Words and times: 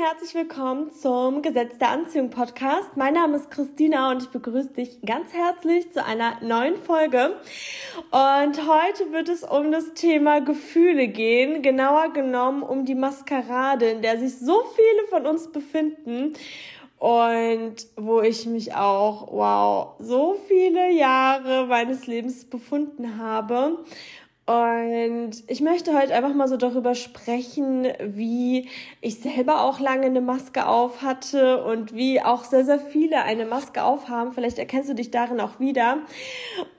herzlich 0.00 0.34
willkommen 0.34 0.90
zum 0.92 1.42
Gesetz 1.42 1.76
der 1.76 1.90
Anziehung 1.90 2.30
Podcast. 2.30 2.96
Mein 2.96 3.12
Name 3.12 3.36
ist 3.36 3.50
Christina 3.50 4.10
und 4.10 4.22
ich 4.22 4.30
begrüße 4.30 4.70
dich 4.70 5.02
ganz 5.04 5.34
herzlich 5.34 5.92
zu 5.92 6.02
einer 6.02 6.40
neuen 6.40 6.76
Folge. 6.76 7.36
Und 8.10 8.66
heute 8.66 9.12
wird 9.12 9.28
es 9.28 9.44
um 9.44 9.70
das 9.70 9.92
Thema 9.92 10.40
Gefühle 10.40 11.08
gehen, 11.08 11.60
genauer 11.60 12.14
genommen 12.14 12.62
um 12.62 12.86
die 12.86 12.94
Maskerade, 12.94 13.90
in 13.90 14.00
der 14.00 14.18
sich 14.18 14.38
so 14.38 14.62
viele 14.74 15.06
von 15.10 15.26
uns 15.26 15.52
befinden 15.52 16.32
und 16.98 17.74
wo 17.96 18.22
ich 18.22 18.46
mich 18.46 18.74
auch, 18.74 19.30
wow, 19.30 19.96
so 19.98 20.40
viele 20.48 20.92
Jahre 20.92 21.66
meines 21.66 22.06
Lebens 22.06 22.46
befunden 22.46 23.18
habe. 23.18 23.84
Und 24.50 25.44
ich 25.46 25.60
möchte 25.60 25.96
heute 25.96 26.12
einfach 26.12 26.34
mal 26.34 26.48
so 26.48 26.56
darüber 26.56 26.96
sprechen, 26.96 27.86
wie 28.02 28.68
ich 29.00 29.20
selber 29.20 29.62
auch 29.62 29.78
lange 29.78 30.06
eine 30.06 30.20
Maske 30.20 30.66
auf 30.66 31.02
hatte 31.02 31.62
und 31.62 31.94
wie 31.94 32.20
auch 32.20 32.42
sehr, 32.42 32.64
sehr 32.64 32.80
viele 32.80 33.22
eine 33.22 33.46
Maske 33.46 33.84
aufhaben. 33.84 34.32
Vielleicht 34.32 34.58
erkennst 34.58 34.90
du 34.90 34.94
dich 34.94 35.12
darin 35.12 35.38
auch 35.38 35.60
wieder. 35.60 35.98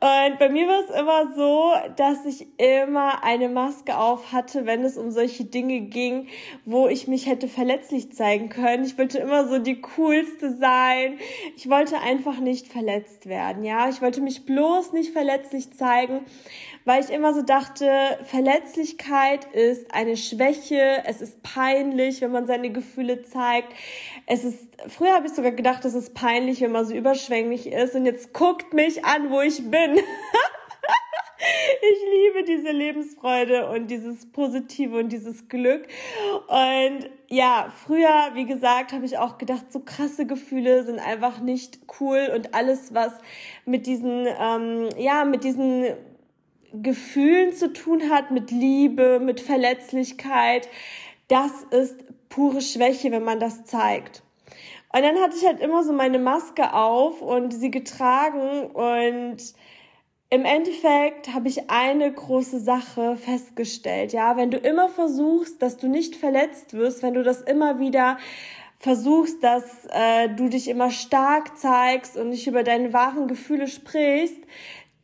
Und 0.02 0.38
bei 0.38 0.50
mir 0.50 0.68
war 0.68 0.82
es 0.84 1.00
immer 1.00 1.34
so, 1.34 1.72
dass 1.96 2.26
ich 2.26 2.46
immer 2.58 3.24
eine 3.24 3.48
Maske 3.48 3.98
auf 3.98 4.34
hatte, 4.34 4.66
wenn 4.66 4.84
es 4.84 4.98
um 4.98 5.10
solche 5.10 5.46
Dinge 5.46 5.80
ging, 5.80 6.28
wo 6.66 6.90
ich 6.90 7.08
mich 7.08 7.26
hätte 7.26 7.48
verletzlich 7.48 8.12
zeigen 8.12 8.50
können. 8.50 8.84
Ich 8.84 8.98
wollte 8.98 9.20
immer 9.20 9.48
so 9.48 9.60
die 9.60 9.80
coolste 9.80 10.54
sein. 10.58 11.20
Ich 11.56 11.70
wollte 11.70 12.00
einfach 12.00 12.40
nicht 12.40 12.68
verletzt 12.68 13.28
werden. 13.28 13.64
Ja, 13.64 13.88
ich 13.88 14.02
wollte 14.02 14.20
mich 14.20 14.46
bloß 14.46 14.92
nicht 14.92 15.14
verletzlich 15.14 15.72
zeigen 15.72 16.26
weil 16.86 17.04
ich 17.04 17.10
immer 17.10 17.34
so 17.34 17.42
dachte, 17.42 18.20
Verletzlichkeit 18.26 19.46
ist 19.54 19.94
eine 19.94 20.18
Schwäche, 20.18 21.04
es 21.06 21.22
ist 21.22 21.42
peinlich, 21.44 22.22
wenn 22.22 22.32
man 22.32 22.48
seine 22.48 22.72
Gefühle 22.72 23.24
zeigt. 23.24 23.74
Es 24.26 24.44
ist, 24.44 24.68
früher 24.88 25.14
habe 25.14 25.28
ich 25.28 25.34
sogar 25.34 25.52
gedacht, 25.52 25.86
es 25.86 25.94
ist 25.94 26.14
peinlich, 26.14 26.62
wenn 26.62 26.72
man 26.72 26.86
so 26.86 26.94
überschwänglich 26.94 27.68
ist 27.68 27.96
und 27.96 28.06
jetzt 28.06 28.34
guckt 28.34 28.74
mich 28.74 29.06
an, 29.06 29.30
wo 29.30 29.42
ich 29.42 29.70
bin. 29.70 30.00
Ich 31.44 32.00
liebe 32.14 32.44
diese 32.44 32.72
Lebensfreude 32.72 33.68
und 33.70 33.90
dieses 33.90 34.32
Positive 34.32 35.00
und 35.00 35.10
dieses 35.10 35.48
Glück. 35.48 35.88
Und 36.48 37.10
ja, 37.30 37.74
früher, 37.86 38.32
wie 38.34 38.46
gesagt, 38.46 38.94
habe 38.94 39.06
ich 39.06 39.18
auch 39.18 39.40
gedacht, 39.40 39.72
so 39.72 39.80
krasse 39.80 40.28
Gefühle 40.28 40.84
sind 40.84 41.00
einfach 41.00 41.40
nicht 41.40 41.80
cool 42.00 42.30
und 42.36 42.54
alles, 42.54 42.94
was 42.94 43.14
mit 43.66 43.88
diesen, 43.88 44.28
ähm, 44.40 44.90
ja, 44.98 45.26
mit 45.26 45.44
diesen 45.44 45.86
Gefühlen 46.74 47.54
zu 47.54 47.74
tun 47.74 48.10
hat, 48.10 48.32
mit 48.32 48.52
Liebe, 48.52 49.20
mit 49.20 49.42
Verletzlichkeit, 49.42 50.70
das 51.28 51.64
ist 51.72 52.04
pure 52.30 52.62
Schwäche, 52.62 53.12
wenn 53.12 53.24
man 53.24 53.40
das 53.40 53.66
zeigt. 53.66 54.24
Und 54.94 55.04
dann 55.04 55.18
hatte 55.22 55.38
ich 55.38 55.46
halt 55.46 55.62
immer 55.62 55.84
so 55.84 55.94
meine 55.94 56.20
Maske 56.20 56.74
auf 56.74 57.22
und 57.22 57.52
sie 57.52 57.72
getragen 57.72 58.68
und 58.72 59.38
im 60.30 60.46
Endeffekt 60.46 61.34
habe 61.34 61.50
ich 61.50 61.70
eine 61.70 62.12
große 62.12 62.60
Sache 62.60 63.18
festgestellt, 63.18 64.14
ja, 64.14 64.38
wenn 64.38 64.50
du 64.50 64.58
immer 64.58 64.88
versuchst, 64.88 65.62
dass 65.62 65.76
du 65.78 65.88
nicht 65.88 66.16
verletzt 66.16 66.74
wirst, 66.74 67.04
wenn 67.04 67.14
du 67.14 67.24
das 67.24 67.42
immer 67.42 67.80
wieder 67.80 68.18
versuchst, 68.80 69.44
dass 69.44 69.86
äh, 69.92 70.30
du 70.30 70.48
dich 70.48 70.68
immer 70.68 70.90
stark 70.90 71.58
zeigst 71.58 72.18
und 72.18 72.30
nicht 72.30 72.48
über 72.48 72.64
deine 72.64 72.94
wahren 72.94 73.28
Gefühle 73.28 73.68
sprichst, 73.68 74.40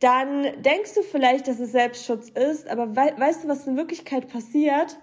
dann 0.00 0.62
denkst 0.62 0.94
du 0.94 1.02
vielleicht, 1.02 1.48
dass 1.48 1.58
es 1.58 1.72
Selbstschutz 1.72 2.28
ist, 2.28 2.68
aber 2.68 2.94
we 2.94 3.12
weißt 3.16 3.44
du, 3.44 3.48
was 3.48 3.66
in 3.66 3.76
Wirklichkeit 3.76 4.28
passiert? 4.28 4.98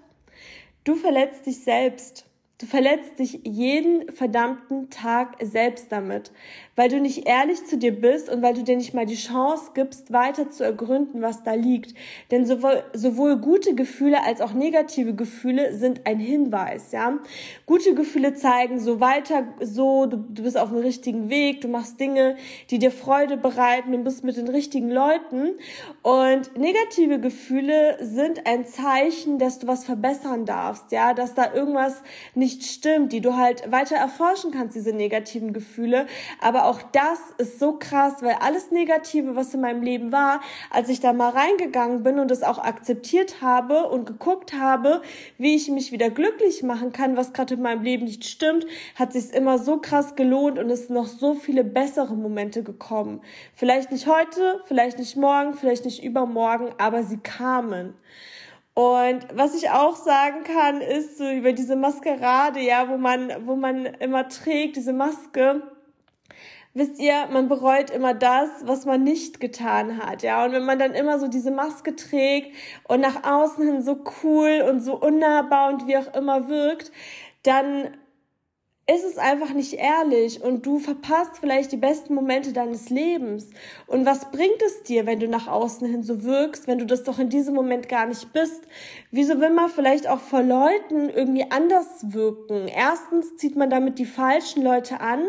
Du 0.84 0.96
verletzt 0.96 1.46
dich 1.46 1.64
selbst. 1.64 2.26
Du 2.58 2.68
verletzt 2.68 3.20
dich 3.20 3.42
jeden 3.44 4.10
verdammten 4.14 4.90
Tag 4.90 5.36
selbst 5.42 5.92
damit, 5.92 6.32
weil 6.78 6.88
du 6.88 7.02
nicht 7.02 7.28
ehrlich 7.28 7.66
zu 7.66 7.78
dir 7.78 7.92
bist 7.92 8.30
und 8.30 8.42
weil 8.42 8.54
du 8.54 8.64
dir 8.64 8.78
nicht 8.78 8.94
mal 8.94 9.06
die 9.06 9.18
Chance 9.18 9.72
gibst, 9.74 10.14
weiter 10.14 10.50
zu 10.50 10.64
ergründen, 10.64 11.22
was 11.22 11.44
da 11.44 11.54
liegt. 11.54 11.96
Denn 12.32 12.46
sowohl, 12.46 12.82
sowohl 12.94 13.36
gute 13.40 13.76
Gefühle 13.76 14.24
als 14.24 14.40
auch 14.40 14.54
negative 14.54 15.14
Gefühle 15.14 15.74
sind 15.74 16.08
ein 16.08 16.18
Hinweis, 16.18 16.94
ja. 16.94 17.20
Gute 17.66 17.94
Gefühle 17.94 18.36
zeigen 18.36 18.80
so 18.80 19.02
weiter, 19.02 19.46
so, 19.60 20.06
du, 20.06 20.16
du 20.16 20.44
bist 20.44 20.58
auf 20.58 20.70
dem 20.70 20.78
richtigen 20.78 21.30
Weg, 21.30 21.60
du 21.60 21.68
machst 21.68 22.00
Dinge, 22.00 22.38
die 22.70 22.80
dir 22.80 22.92
Freude 22.92 23.36
bereiten, 23.36 23.92
du 23.92 23.98
bist 23.98 24.24
mit 24.24 24.38
den 24.38 24.48
richtigen 24.48 24.90
Leuten. 24.90 25.56
Und 26.04 26.58
negative 26.58 27.20
Gefühle 27.20 27.98
sind 28.00 28.48
ein 28.48 28.66
Zeichen, 28.66 29.40
dass 29.40 29.60
du 29.60 29.68
was 29.68 29.84
verbessern 29.84 30.46
darfst, 30.46 30.94
ja, 30.94 31.14
dass 31.14 31.34
da 31.34 31.54
irgendwas 31.54 32.02
nicht 32.34 32.45
nicht 32.46 32.64
stimmt, 32.64 33.12
die 33.12 33.22
du 33.22 33.36
halt 33.36 33.72
weiter 33.72 33.96
erforschen 33.96 34.52
kannst, 34.52 34.76
diese 34.76 34.94
negativen 34.94 35.52
Gefühle. 35.52 36.06
Aber 36.40 36.66
auch 36.66 36.80
das 36.92 37.20
ist 37.40 37.58
so 37.58 37.80
krass, 37.80 38.22
weil 38.22 38.36
alles 38.40 38.70
Negative, 38.70 39.36
was 39.36 39.56
in 39.56 39.62
meinem 39.62 39.82
Leben 39.82 40.12
war, 40.12 40.42
als 40.70 40.90
ich 40.90 41.00
da 41.00 41.12
mal 41.12 41.30
reingegangen 41.30 42.04
bin 42.04 42.20
und 42.20 42.30
es 42.30 42.44
auch 42.44 42.60
akzeptiert 42.60 43.42
habe 43.42 43.90
und 43.90 44.06
geguckt 44.06 44.54
habe, 44.54 45.02
wie 45.40 45.56
ich 45.56 45.70
mich 45.72 45.92
wieder 45.92 46.12
glücklich 46.12 46.62
machen 46.62 46.92
kann, 46.92 47.18
was 47.18 47.34
gerade 47.34 47.56
in 47.56 47.64
meinem 47.64 47.82
Leben 47.82 48.06
nicht 48.06 48.26
stimmt, 48.26 48.68
hat 48.94 49.14
sich 49.14 49.34
immer 49.34 49.58
so 49.58 49.78
krass 49.78 50.16
gelohnt 50.16 50.60
und 50.60 50.70
es 50.70 50.86
sind 50.86 50.94
noch 50.94 51.08
so 51.08 51.34
viele 51.34 51.64
bessere 51.64 52.16
Momente 52.16 52.62
gekommen. 52.62 53.22
Vielleicht 53.56 53.92
nicht 53.92 54.06
heute, 54.06 54.62
vielleicht 54.66 55.00
nicht 55.00 55.18
morgen, 55.18 55.56
vielleicht 55.56 55.86
nicht 55.86 56.04
übermorgen, 56.04 56.70
aber 56.78 57.02
sie 57.02 57.18
kamen. 57.18 57.96
Und 58.76 59.26
was 59.34 59.56
ich 59.56 59.70
auch 59.70 59.96
sagen 59.96 60.44
kann, 60.44 60.82
ist 60.82 61.18
so 61.18 61.30
über 61.30 61.54
diese 61.54 61.78
Maskerade, 61.78 62.60
ja, 62.60 62.90
wo 62.90 62.98
man, 62.98 63.32
wo 63.46 63.56
man 63.56 63.86
immer 63.86 64.28
trägt, 64.28 64.76
diese 64.76 64.92
Maske. 64.92 65.64
Wisst 66.74 67.00
ihr, 67.00 67.28
man 67.32 67.48
bereut 67.48 67.90
immer 67.90 68.14
das, 68.14 68.50
was 68.66 68.86
man 68.86 69.02
nicht 69.02 69.40
getan 69.40 69.98
hat, 70.06 70.24
ja. 70.24 70.44
Und 70.44 70.52
wenn 70.52 70.66
man 70.66 70.78
dann 70.78 70.94
immer 70.94 71.20
so 71.20 71.30
diese 71.30 71.52
Maske 71.52 71.96
trägt 71.96 72.54
und 72.90 73.00
nach 73.00 73.24
außen 73.24 73.66
hin 73.66 73.82
so 73.82 74.04
cool 74.24 74.66
und 74.70 74.82
so 74.82 75.00
unnahbar 75.00 75.70
und 75.70 75.88
wie 75.88 75.96
auch 75.96 76.14
immer 76.14 76.50
wirkt, 76.50 76.92
dann 77.44 77.96
ist 78.88 79.04
es 79.04 79.18
einfach 79.18 79.54
nicht 79.54 79.74
ehrlich 79.74 80.44
und 80.44 80.66
du 80.66 80.78
verpasst 80.78 81.40
vielleicht 81.40 81.72
die 81.72 81.78
besten 81.78 82.14
Momente 82.14 82.54
deines 82.54 82.92
Lebens. 82.92 83.50
Und 83.88 84.06
was 84.06 84.30
bringt 84.30 84.62
es 84.64 84.84
dir, 84.84 85.08
wenn 85.08 85.20
du 85.20 85.28
nach 85.28 85.48
außen 85.48 85.88
hin 85.88 86.04
so 86.04 86.24
wirkst, 86.24 86.68
wenn 86.68 86.78
du 86.78 86.86
das 86.86 87.04
doch 87.04 87.18
in 87.18 87.30
diesem 87.30 87.56
Moment 87.56 87.90
gar 87.90 88.06
nicht 88.06 88.32
bist? 88.32 88.68
Wieso 89.10 89.40
will 89.40 89.50
man 89.50 89.70
vielleicht 89.70 90.08
auch 90.08 90.20
vor 90.20 90.44
Leuten 90.44 91.10
irgendwie 91.10 91.50
anders 91.50 92.14
wirken? 92.14 92.68
Erstens 92.68 93.38
zieht 93.38 93.56
man 93.56 93.72
damit 93.72 93.98
die 93.98 94.06
falschen 94.06 94.62
Leute 94.62 95.00
an 95.00 95.24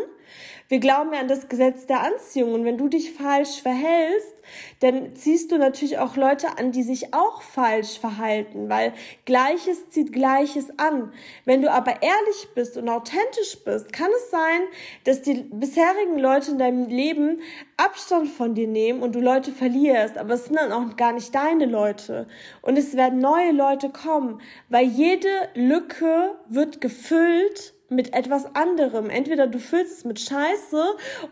wir 0.69 0.79
glauben 0.79 1.13
ja 1.13 1.21
an 1.21 1.27
das 1.27 1.47
Gesetz 1.47 1.85
der 1.85 2.01
Anziehung 2.01 2.53
und 2.53 2.65
wenn 2.65 2.77
du 2.77 2.89
dich 2.89 3.13
falsch 3.13 3.61
verhältst, 3.61 4.33
dann 4.81 5.15
ziehst 5.15 5.51
du 5.51 5.57
natürlich 5.57 5.97
auch 5.97 6.15
Leute 6.15 6.57
an, 6.57 6.71
die 6.71 6.83
sich 6.83 7.13
auch 7.13 7.41
falsch 7.41 7.99
verhalten, 7.99 8.69
weil 8.69 8.93
Gleiches 9.25 9.89
zieht 9.89 10.11
Gleiches 10.11 10.77
an. 10.77 11.13
Wenn 11.45 11.61
du 11.61 11.71
aber 11.71 12.01
ehrlich 12.01 12.49
bist 12.53 12.77
und 12.77 12.89
authentisch 12.89 13.63
bist, 13.63 13.93
kann 13.93 14.09
es 14.17 14.31
sein, 14.31 14.61
dass 15.05 15.21
die 15.21 15.35
bisherigen 15.51 16.19
Leute 16.19 16.51
in 16.51 16.59
deinem 16.59 16.87
Leben 16.87 17.41
Abstand 17.77 18.29
von 18.29 18.55
dir 18.55 18.67
nehmen 18.67 19.01
und 19.01 19.15
du 19.15 19.19
Leute 19.19 19.51
verlierst, 19.51 20.17
aber 20.17 20.33
es 20.33 20.45
sind 20.45 20.57
dann 20.57 20.71
auch 20.71 20.95
gar 20.97 21.13
nicht 21.13 21.33
deine 21.33 21.65
Leute. 21.65 22.27
Und 22.61 22.77
es 22.77 22.95
werden 22.95 23.19
neue 23.19 23.51
Leute 23.51 23.89
kommen, 23.89 24.41
weil 24.69 24.85
jede 24.85 25.49
Lücke 25.53 26.35
wird 26.49 26.81
gefüllt 26.81 27.73
mit 27.89 28.13
etwas 28.13 28.55
anderem. 28.55 29.09
Entweder 29.09 29.47
du 29.47 29.59
füllst 29.59 29.97
es 29.97 30.05
mit 30.05 30.19
Scheiße 30.19 30.83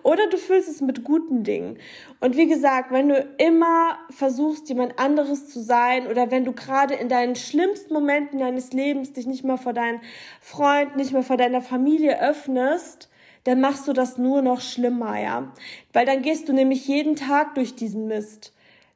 oder 0.04 0.28
du 0.28 0.38
füllst 0.38 0.70
es 0.70 0.82
mit 0.82 1.04
guten 1.04 1.44
Dingen. 1.44 1.78
Und 2.20 2.38
wie 2.38 2.48
gesagt, 2.48 2.92
wenn 2.92 3.10
du 3.10 3.28
immer 3.38 3.98
versuchst, 4.10 4.70
jemand 4.70 4.98
anderes 5.00 5.50
zu 5.50 5.62
sein 5.62 6.08
oder 6.08 6.32
wenn 6.32 6.46
du 6.46 6.54
gerade 6.54 6.94
in 6.94 7.10
deinen 7.10 7.36
schlimmsten 7.36 7.94
Momenten 7.94 8.40
deines 8.40 8.72
Lebens 8.72 9.14
dich 9.14 9.28
nicht 9.28 9.44
mehr 9.44 9.58
vor 9.58 9.74
deinen 9.74 10.02
Freunden, 10.40 10.98
nicht 10.98 11.12
mehr 11.12 11.24
vor 11.24 11.38
deiner 11.38 11.62
Familie 11.62 12.22
öffnest, 12.22 13.10
dann 13.44 13.62
machst 13.62 13.88
du 13.88 13.94
das 13.94 14.18
nur 14.18 14.42
noch 14.42 14.60
schlimmer, 14.60 15.20
ja. 15.20 15.52
Weil 15.94 16.06
dann 16.06 16.22
gehst 16.22 16.50
du 16.50 16.54
nämlich 16.54 16.88
jeden 16.88 17.16
Tag 17.16 17.56
durch 17.56 17.76
diesen 17.76 18.08
Mist. 18.08 18.54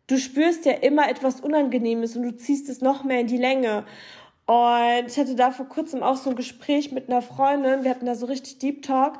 Du 0.07 0.17
spürst 0.17 0.65
ja 0.65 0.71
immer 0.71 1.07
etwas 1.07 1.39
Unangenehmes 1.39 2.15
und 2.15 2.23
du 2.23 2.35
ziehst 2.35 2.67
es 2.67 2.81
noch 2.81 3.03
mehr 3.03 3.19
in 3.19 3.27
die 3.27 3.37
Länge. 3.37 3.85
Und 4.49 5.05
ich 5.05 5.19
hatte 5.19 5.35
da 5.35 5.51
vor 5.51 5.67
kurzem 5.67 6.01
auch 6.01 6.15
so 6.15 6.31
ein 6.31 6.35
Gespräch 6.35 6.91
mit 6.91 7.07
einer 7.07 7.21
Freundin. 7.21 7.83
Wir 7.83 7.91
hatten 7.91 8.07
da 8.07 8.15
so 8.15 8.25
richtig 8.25 8.57
Deep 8.57 8.81
Talk. 8.81 9.19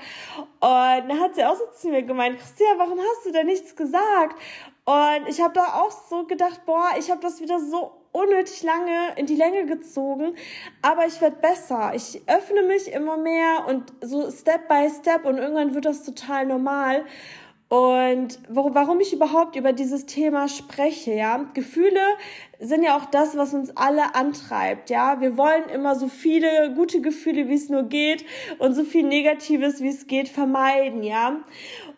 Und 0.60 0.60
da 0.60 1.20
hat 1.20 1.36
sie 1.36 1.46
auch 1.46 1.56
so 1.56 1.66
zu 1.80 1.90
mir 1.90 2.02
gemeint, 2.02 2.40
Christina, 2.40 2.70
warum 2.78 2.98
hast 2.98 3.28
du 3.28 3.32
denn 3.32 3.46
nichts 3.46 3.76
gesagt? 3.76 4.42
Und 4.86 5.28
ich 5.28 5.40
habe 5.40 5.54
da 5.54 5.82
auch 5.82 5.92
so 5.92 6.26
gedacht, 6.26 6.66
boah, 6.66 6.88
ich 6.98 7.12
habe 7.12 7.22
das 7.22 7.42
wieder 7.42 7.60
so 7.60 7.92
unnötig 8.12 8.64
lange 8.64 9.14
in 9.18 9.28
die 9.28 9.36
Länge 9.36 9.68
gezogen, 9.68 10.34
aber 10.82 11.06
ich 11.06 11.22
werde 11.22 11.36
besser. 11.36 11.92
Ich 11.94 12.24
öffne 12.26 12.64
mich 12.64 12.92
immer 12.92 13.18
mehr 13.18 13.68
und 13.68 13.94
so 14.02 14.32
Step 14.32 14.68
by 14.68 14.90
Step 14.90 15.26
und 15.26 15.38
irgendwann 15.38 15.76
wird 15.76 15.86
das 15.86 16.04
total 16.04 16.48
normal. 16.48 17.06
Und 17.70 18.40
wo, 18.50 18.74
warum 18.74 19.00
ich 19.00 19.14
überhaupt 19.14 19.56
über 19.56 19.74
dieses 19.74 20.08
Thema 20.08 20.48
spreche, 20.48 21.14
ja. 21.14 21.46
Gefühle 21.54 22.02
sind 22.60 22.82
ja 22.82 22.98
auch 22.98 23.06
das, 23.06 23.38
was 23.38 23.54
uns 23.54 23.78
alle 23.78 24.16
antreibt, 24.16 24.90
ja. 24.90 25.22
Wir 25.22 25.38
wollen 25.38 25.70
immer 25.70 25.96
so 25.96 26.08
viele 26.08 26.74
gute 26.74 27.00
Gefühle, 27.00 27.48
wie 27.48 27.54
es 27.54 27.70
nur 27.70 27.84
geht 27.84 28.26
und 28.58 28.74
so 28.74 28.84
viel 28.84 29.04
Negatives, 29.04 29.82
wie 29.82 29.90
es 29.90 30.08
geht, 30.08 30.30
vermeiden, 30.30 31.04
ja. 31.04 31.42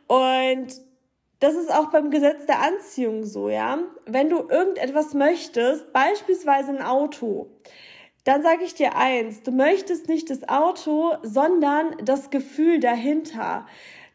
Und 0.08 0.68
das 1.40 1.56
ist 1.56 1.74
auch 1.74 1.90
beim 1.90 2.12
Gesetz 2.12 2.46
der 2.46 2.60
Anziehung 2.60 3.24
so, 3.24 3.48
ja. 3.48 3.80
Wenn 4.06 4.30
du 4.30 4.40
irgendetwas 4.50 5.14
möchtest, 5.14 5.94
beispielsweise 5.94 6.72
ein 6.72 6.82
Auto, 6.82 7.50
dann 8.26 8.44
sage 8.44 8.66
ich 8.66 8.76
dir 8.76 8.98
eins, 8.98 9.42
du 9.42 9.52
möchtest 9.52 10.10
nicht 10.10 10.30
das 10.30 10.50
Auto, 10.50 11.14
sondern 11.24 11.96
das 12.04 12.30
Gefühl 12.30 12.82
dahinter. 12.82 13.66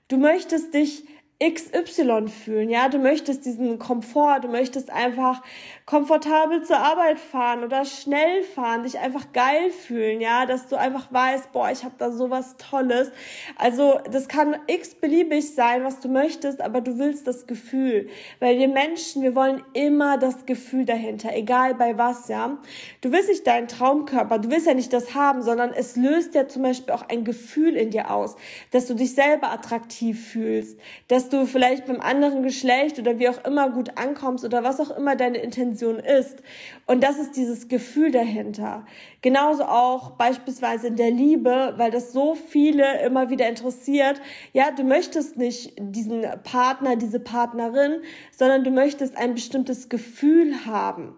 Du 0.09 0.19
möchtest 0.19 0.75
dich 0.75 1.05
XY 1.43 2.29
fühlen, 2.29 2.71
ja, 2.71 2.89
du 2.89 2.99
möchtest 2.99 3.45
diesen 3.45 3.79
Komfort, 3.79 4.41
du 4.43 4.49
möchtest 4.49 4.91
einfach 4.91 5.43
komfortabel 5.87 6.65
zur 6.65 6.79
Arbeit 6.79 7.21
fahren 7.21 7.63
oder 7.63 7.85
schnell 7.85 8.43
fahren, 8.43 8.83
dich 8.83 8.99
einfach 8.99 9.33
geil 9.33 9.71
fühlen, 9.71 10.21
ja, 10.21 10.45
dass 10.45 10.67
du 10.67 10.75
einfach 10.75 11.13
weißt, 11.13 11.53
boah, 11.53 11.71
ich 11.71 11.85
habe 11.85 11.95
da 11.97 12.11
sowas 12.11 12.57
Tolles. 12.59 13.13
Also 13.55 14.01
das 14.11 14.27
kann 14.27 14.57
x-beliebig 14.67 15.55
sein, 15.55 15.85
was 15.85 16.01
du 16.01 16.09
möchtest, 16.09 16.61
aber 16.61 16.81
du 16.81 16.99
willst 16.99 17.29
das 17.29 17.47
Gefühl, 17.47 18.09
weil 18.41 18.59
wir 18.59 18.67
Menschen, 18.67 19.23
wir 19.23 19.37
wollen 19.37 19.63
immer 19.75 20.19
das 20.19 20.45
Gefühl 20.45 20.87
dahinter, 20.87 21.33
egal 21.33 21.77
bei 21.77 21.97
was, 21.97 22.27
ja. 22.27 22.59
Du 23.01 23.13
willst 23.13 23.29
nicht 23.29 23.47
deinen 23.47 23.69
Traumkörper, 23.69 24.41
du 24.41 24.51
willst 24.51 24.67
ja 24.67 24.75
nicht 24.75 24.93
das 24.93 25.15
haben, 25.15 25.43
sondern 25.43 25.73
es 25.73 25.95
löst 25.95 26.35
ja 26.35 26.49
zum 26.49 26.63
Beispiel 26.63 26.95
auch 26.95 27.09
ein 27.09 27.23
Gefühl 27.23 27.77
in 27.77 27.91
dir 27.91 28.11
aus, 28.11 28.35
dass 28.73 28.89
du 28.89 28.95
dich 28.95 29.15
selber 29.15 29.53
attraktiv 29.53 30.33
fühlst, 30.33 30.81
dass 31.07 31.29
du 31.29 31.47
vielleicht 31.47 31.87
beim 31.87 32.01
anderen 32.01 32.43
Geschlecht 32.43 32.99
oder 32.99 33.21
wie 33.21 33.29
auch 33.29 33.45
immer 33.45 33.71
gut 33.71 33.97
ankommst 33.97 34.45
oder 34.45 34.65
was 34.65 34.81
auch 34.81 34.91
immer 34.91 35.15
deine 35.15 35.39
Intention 35.39 35.76
Intention 35.77 35.99
ist. 35.99 36.43
Und 36.87 37.03
das 37.03 37.19
ist 37.19 37.37
dieses 37.37 37.69
Gefühl 37.69 38.11
dahinter. 38.11 38.87
Genauso 39.23 39.65
auch 39.65 40.13
beispielsweise 40.13 40.89
in 40.89 40.97
der 40.97 41.11
Liebe, 41.11 41.75
weil 41.77 41.91
das 41.91 42.13
so 42.13 42.35
viele 42.35 43.01
immer 43.03 43.29
wieder 43.31 43.49
interessiert. 43.49 44.21
Ja, 44.53 44.71
du 44.71 44.85
möchtest 44.85 45.37
nicht 45.37 45.73
diesen 45.79 46.25
Partner, 46.45 46.97
diese 46.97 47.21
Partnerin, 47.21 48.03
sondern 48.31 48.65
du 48.65 48.71
möchtest 48.71 49.17
ein 49.17 49.35
bestimmtes 49.35 49.89
Gefühl 49.89 50.67
haben. 50.67 51.17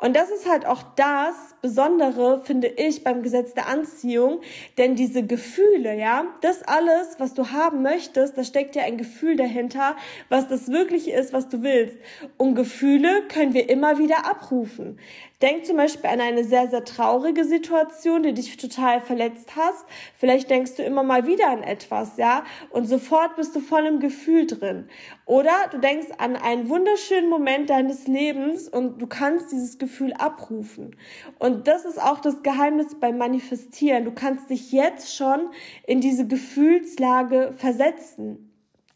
Und 0.00 0.14
das 0.14 0.30
ist 0.30 0.48
halt 0.48 0.64
auch 0.64 0.82
das 0.96 1.34
Besondere, 1.60 2.40
finde 2.44 2.68
ich, 2.68 3.02
beim 3.02 3.22
Gesetz 3.22 3.54
der 3.54 3.66
Anziehung. 3.66 4.40
Denn 4.76 4.94
diese 4.94 5.24
Gefühle, 5.24 5.96
ja, 5.96 6.26
das 6.40 6.62
alles, 6.62 7.16
was 7.18 7.34
du 7.34 7.50
haben 7.50 7.82
möchtest, 7.82 8.38
da 8.38 8.44
steckt 8.44 8.76
ja 8.76 8.84
ein 8.84 8.96
Gefühl 8.96 9.36
dahinter, 9.36 9.96
was 10.28 10.48
das 10.48 10.68
wirklich 10.68 11.08
ist, 11.10 11.32
was 11.32 11.48
du 11.48 11.62
willst. 11.62 11.96
Und 12.36 12.54
Gefühle 12.54 13.22
können 13.28 13.54
wir 13.54 13.68
immer 13.68 13.98
wieder 13.98 14.24
abrufen. 14.24 14.98
Denk 15.40 15.66
zum 15.66 15.76
Beispiel 15.76 16.10
an 16.10 16.20
eine 16.20 16.42
sehr, 16.42 16.66
sehr 16.66 16.84
traurige 16.84 17.44
Situation, 17.44 18.24
die 18.24 18.34
dich 18.34 18.56
total 18.56 19.00
verletzt 19.00 19.54
hast. 19.54 19.86
Vielleicht 20.16 20.50
denkst 20.50 20.74
du 20.74 20.82
immer 20.82 21.04
mal 21.04 21.28
wieder 21.28 21.48
an 21.48 21.62
etwas, 21.62 22.16
ja, 22.16 22.42
und 22.70 22.86
sofort 22.86 23.36
bist 23.36 23.54
du 23.54 23.60
voll 23.60 23.86
im 23.86 24.00
Gefühl 24.00 24.48
drin. 24.48 24.88
Oder 25.26 25.52
du 25.70 25.78
denkst 25.78 26.08
an 26.18 26.34
einen 26.34 26.68
wunderschönen 26.68 27.30
Moment 27.30 27.70
deines 27.70 28.08
Lebens 28.08 28.68
und 28.68 29.00
du 29.00 29.06
kannst 29.06 29.52
dieses 29.52 29.78
Gefühl 29.78 30.12
abrufen. 30.12 30.96
Und 31.38 31.68
das 31.68 31.84
ist 31.84 32.02
auch 32.02 32.18
das 32.18 32.42
Geheimnis 32.42 32.98
beim 32.98 33.16
Manifestieren. 33.16 34.04
Du 34.04 34.12
kannst 34.12 34.50
dich 34.50 34.72
jetzt 34.72 35.14
schon 35.14 35.50
in 35.86 36.00
diese 36.00 36.26
Gefühlslage 36.26 37.52
versetzen. 37.56 38.47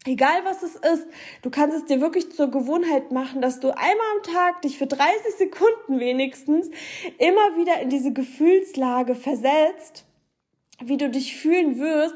Egal 0.05 0.43
was 0.43 0.63
es 0.63 0.75
ist, 0.75 1.07
du 1.43 1.49
kannst 1.49 1.77
es 1.77 1.85
dir 1.85 2.01
wirklich 2.01 2.31
zur 2.33 2.51
Gewohnheit 2.51 3.11
machen, 3.13 3.41
dass 3.41 3.61
du 3.61 3.69
einmal 3.69 4.07
am 4.17 4.33
Tag 4.33 4.61
dich 4.61 4.77
für 4.77 4.87
30 4.87 5.35
Sekunden 5.37 5.99
wenigstens 5.99 6.69
immer 7.19 7.55
wieder 7.55 7.79
in 7.81 7.89
diese 7.89 8.11
Gefühlslage 8.11 9.15
versetzt, 9.15 10.05
wie 10.87 10.97
du 10.97 11.09
dich 11.09 11.35
fühlen 11.35 11.79
wirst, 11.79 12.15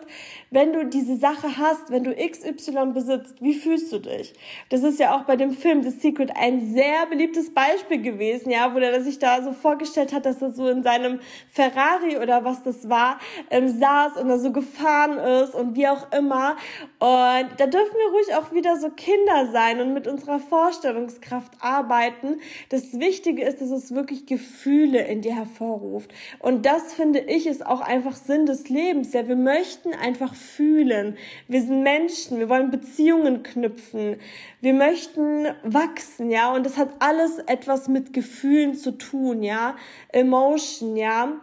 wenn 0.49 0.71
du 0.71 0.85
diese 0.85 1.17
Sache 1.17 1.57
hast, 1.57 1.91
wenn 1.91 2.03
du 2.03 2.15
XY 2.15 2.93
besitzt, 2.93 3.41
wie 3.41 3.53
fühlst 3.53 3.91
du 3.91 3.99
dich? 3.99 4.33
Das 4.69 4.83
ist 4.83 4.99
ja 4.99 5.15
auch 5.15 5.23
bei 5.23 5.35
dem 5.35 5.51
Film 5.51 5.83
The 5.83 5.89
Secret 5.89 6.31
ein 6.35 6.73
sehr 6.73 7.05
beliebtes 7.09 7.53
Beispiel 7.53 8.01
gewesen, 8.01 8.49
ja, 8.49 8.73
wo 8.73 8.79
er 8.79 9.01
sich 9.01 9.19
da 9.19 9.41
so 9.43 9.51
vorgestellt 9.51 10.13
hat, 10.13 10.25
dass 10.25 10.41
er 10.41 10.51
so 10.51 10.69
in 10.69 10.83
seinem 10.83 11.19
Ferrari 11.49 12.17
oder 12.17 12.45
was 12.45 12.63
das 12.63 12.89
war, 12.89 13.19
ähm, 13.49 13.67
saß 13.67 14.17
und 14.17 14.29
er 14.29 14.39
so 14.39 14.51
gefahren 14.51 15.17
ist 15.17 15.53
und 15.53 15.75
wie 15.75 15.87
auch 15.87 16.11
immer. 16.11 16.55
Und 16.99 17.47
da 17.57 17.67
dürfen 17.67 17.95
wir 17.95 18.11
ruhig 18.13 18.35
auch 18.35 18.53
wieder 18.53 18.77
so 18.77 18.89
Kinder 18.89 19.51
sein 19.51 19.81
und 19.81 19.93
mit 19.93 20.07
unserer 20.07 20.39
Vorstellungskraft 20.39 21.51
arbeiten. 21.59 22.39
Das 22.69 22.99
Wichtige 22.99 23.43
ist, 23.43 23.61
dass 23.61 23.71
es 23.71 23.93
wirklich 23.93 24.25
Gefühle 24.25 25.05
in 25.07 25.21
dir 25.21 25.35
hervorruft. 25.35 26.13
Und 26.39 26.65
das 26.65 26.93
finde 26.93 27.19
ich 27.19 27.47
ist 27.47 27.65
auch 27.65 27.81
einfach 27.81 28.15
Sinn 28.15 28.45
des 28.45 28.56
Lebens. 28.69 29.13
Ja, 29.13 29.27
wir 29.27 29.35
möchten 29.35 29.93
einfach 29.93 30.35
fühlen. 30.35 31.17
Wir 31.47 31.61
sind 31.61 31.83
Menschen, 31.83 32.39
wir 32.39 32.49
wollen 32.49 32.71
Beziehungen 32.71 33.43
knüpfen. 33.43 34.17
Wir 34.61 34.73
möchten 34.73 35.47
wachsen, 35.63 36.29
ja, 36.29 36.53
und 36.53 36.65
das 36.65 36.77
hat 36.77 36.89
alles 36.99 37.39
etwas 37.39 37.87
mit 37.87 38.13
Gefühlen 38.13 38.75
zu 38.75 38.91
tun, 38.91 39.43
ja, 39.43 39.75
Emotion, 40.09 40.95
ja. 40.95 41.33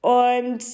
Und 0.00 0.64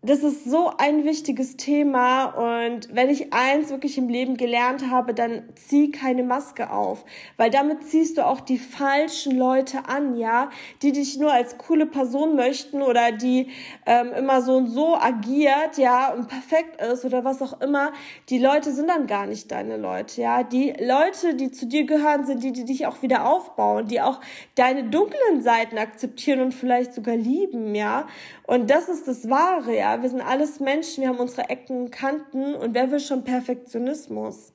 das 0.00 0.22
ist 0.22 0.44
so 0.44 0.70
ein 0.78 1.04
wichtiges 1.04 1.56
Thema 1.56 2.26
und 2.26 2.94
wenn 2.94 3.10
ich 3.10 3.32
eins 3.32 3.70
wirklich 3.70 3.98
im 3.98 4.08
Leben 4.08 4.36
gelernt 4.36 4.88
habe, 4.88 5.12
dann 5.12 5.42
zieh 5.56 5.90
keine 5.90 6.22
Maske 6.22 6.70
auf, 6.70 7.04
weil 7.36 7.50
damit 7.50 7.82
ziehst 7.82 8.16
du 8.16 8.24
auch 8.24 8.38
die 8.38 8.58
falschen 8.58 9.36
Leute 9.36 9.88
an, 9.88 10.16
ja, 10.16 10.50
die 10.82 10.92
dich 10.92 11.18
nur 11.18 11.32
als 11.32 11.58
coole 11.58 11.84
Person 11.84 12.36
möchten 12.36 12.80
oder 12.80 13.10
die 13.10 13.48
ähm, 13.86 14.12
immer 14.12 14.40
so 14.40 14.58
und 14.58 14.68
so 14.68 14.94
agiert, 14.94 15.78
ja, 15.78 16.12
und 16.12 16.28
perfekt 16.28 16.80
ist 16.80 17.04
oder 17.04 17.24
was 17.24 17.42
auch 17.42 17.60
immer. 17.60 17.92
Die 18.28 18.38
Leute 18.38 18.72
sind 18.72 18.88
dann 18.88 19.08
gar 19.08 19.26
nicht 19.26 19.50
deine 19.50 19.78
Leute, 19.78 20.20
ja. 20.20 20.44
Die 20.44 20.74
Leute, 20.78 21.34
die 21.34 21.50
zu 21.50 21.66
dir 21.66 21.86
gehören, 21.86 22.24
sind 22.24 22.44
die, 22.44 22.52
die 22.52 22.64
dich 22.64 22.86
auch 22.86 23.02
wieder 23.02 23.28
aufbauen, 23.28 23.88
die 23.88 24.00
auch 24.00 24.20
deine 24.54 24.84
dunklen 24.84 25.42
Seiten 25.42 25.76
akzeptieren 25.76 26.40
und 26.40 26.54
vielleicht 26.54 26.94
sogar 26.94 27.16
lieben, 27.16 27.74
ja. 27.74 28.06
Und 28.48 28.70
das 28.70 28.88
ist 28.88 29.06
das 29.06 29.28
Wahre, 29.28 29.76
ja 29.76 30.00
wir 30.00 30.08
sind 30.08 30.22
alles 30.22 30.58
Menschen, 30.58 31.02
wir 31.02 31.10
haben 31.10 31.18
unsere 31.18 31.50
Ecken 31.50 31.82
und 31.82 31.90
Kanten 31.90 32.54
und 32.54 32.72
wer 32.72 32.90
will 32.90 32.98
schon 32.98 33.22
Perfektionismus? 33.22 34.54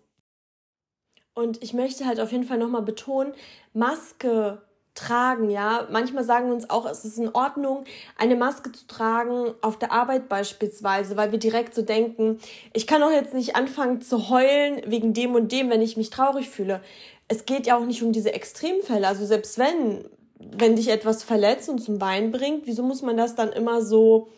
Und 1.35 1.61
ich 1.61 1.75
möchte 1.75 2.07
halt 2.07 2.19
auf 2.19 2.31
jeden 2.31 2.43
Fall 2.43 2.57
nochmal 2.57 2.81
betonen, 2.81 3.33
Maske 3.73 4.63
tragen, 4.95 5.51
ja. 5.51 5.87
Manchmal 5.91 6.23
sagen 6.23 6.47
wir 6.47 6.55
uns 6.55 6.71
auch, 6.71 6.87
es 6.87 7.05
ist 7.05 7.19
in 7.19 7.35
Ordnung, 7.35 7.85
eine 8.17 8.35
Maske 8.35 8.71
zu 8.71 8.87
tragen, 8.87 9.53
auf 9.61 9.77
der 9.77 9.91
Arbeit 9.91 10.27
beispielsweise, 10.27 11.15
weil 11.15 11.31
wir 11.31 11.39
direkt 11.39 11.75
so 11.75 11.83
denken, 11.83 12.39
ich 12.73 12.87
kann 12.87 13.01
doch 13.01 13.11
jetzt 13.11 13.35
nicht 13.35 13.55
anfangen 13.55 14.01
zu 14.01 14.27
heulen 14.29 14.81
wegen 14.87 15.13
dem 15.13 15.35
und 15.35 15.51
dem, 15.51 15.69
wenn 15.69 15.83
ich 15.83 15.97
mich 15.97 16.09
traurig 16.09 16.49
fühle. 16.49 16.81
Es 17.27 17.45
geht 17.45 17.67
ja 17.67 17.77
auch 17.77 17.85
nicht 17.85 18.01
um 18.01 18.11
diese 18.11 18.33
Extremfälle. 18.33 19.07
Also 19.07 19.23
selbst 19.27 19.59
wenn, 19.59 20.05
wenn 20.39 20.75
dich 20.75 20.89
etwas 20.89 21.23
verletzt 21.23 21.69
und 21.69 21.79
zum 21.79 22.01
Weinen 22.01 22.31
bringt, 22.31 22.65
wieso 22.67 22.83
muss 22.83 23.01
man 23.01 23.17
das 23.17 23.35
dann 23.35 23.51
immer 23.51 23.81
so 23.81 24.29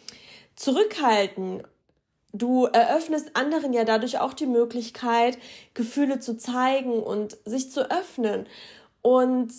zurückhalten. 0.55 1.63
Du 2.33 2.65
eröffnest 2.65 3.31
anderen 3.35 3.73
ja 3.73 3.85
dadurch 3.85 4.19
auch 4.19 4.33
die 4.33 4.45
Möglichkeit, 4.45 5.37
Gefühle 5.73 6.19
zu 6.19 6.37
zeigen 6.37 7.01
und 7.01 7.37
sich 7.45 7.71
zu 7.71 7.89
öffnen. 7.89 8.45
Und 9.01 9.53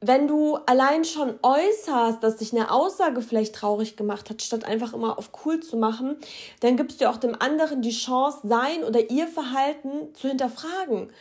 wenn 0.00 0.26
du 0.26 0.56
allein 0.66 1.04
schon 1.04 1.38
äußerst, 1.42 2.22
dass 2.22 2.36
dich 2.36 2.52
eine 2.52 2.72
Aussage 2.72 3.20
vielleicht 3.22 3.54
traurig 3.54 3.96
gemacht 3.96 4.30
hat, 4.30 4.42
statt 4.42 4.64
einfach 4.64 4.92
immer 4.92 5.16
auf 5.16 5.30
cool 5.44 5.60
zu 5.60 5.76
machen, 5.76 6.16
dann 6.60 6.76
gibst 6.76 7.00
du 7.00 7.08
auch 7.08 7.16
dem 7.16 7.40
anderen 7.40 7.82
die 7.82 7.92
Chance, 7.92 8.40
sein 8.42 8.82
oder 8.84 9.10
ihr 9.10 9.28
Verhalten 9.28 10.12
zu 10.14 10.28
hinterfragen. 10.28 11.12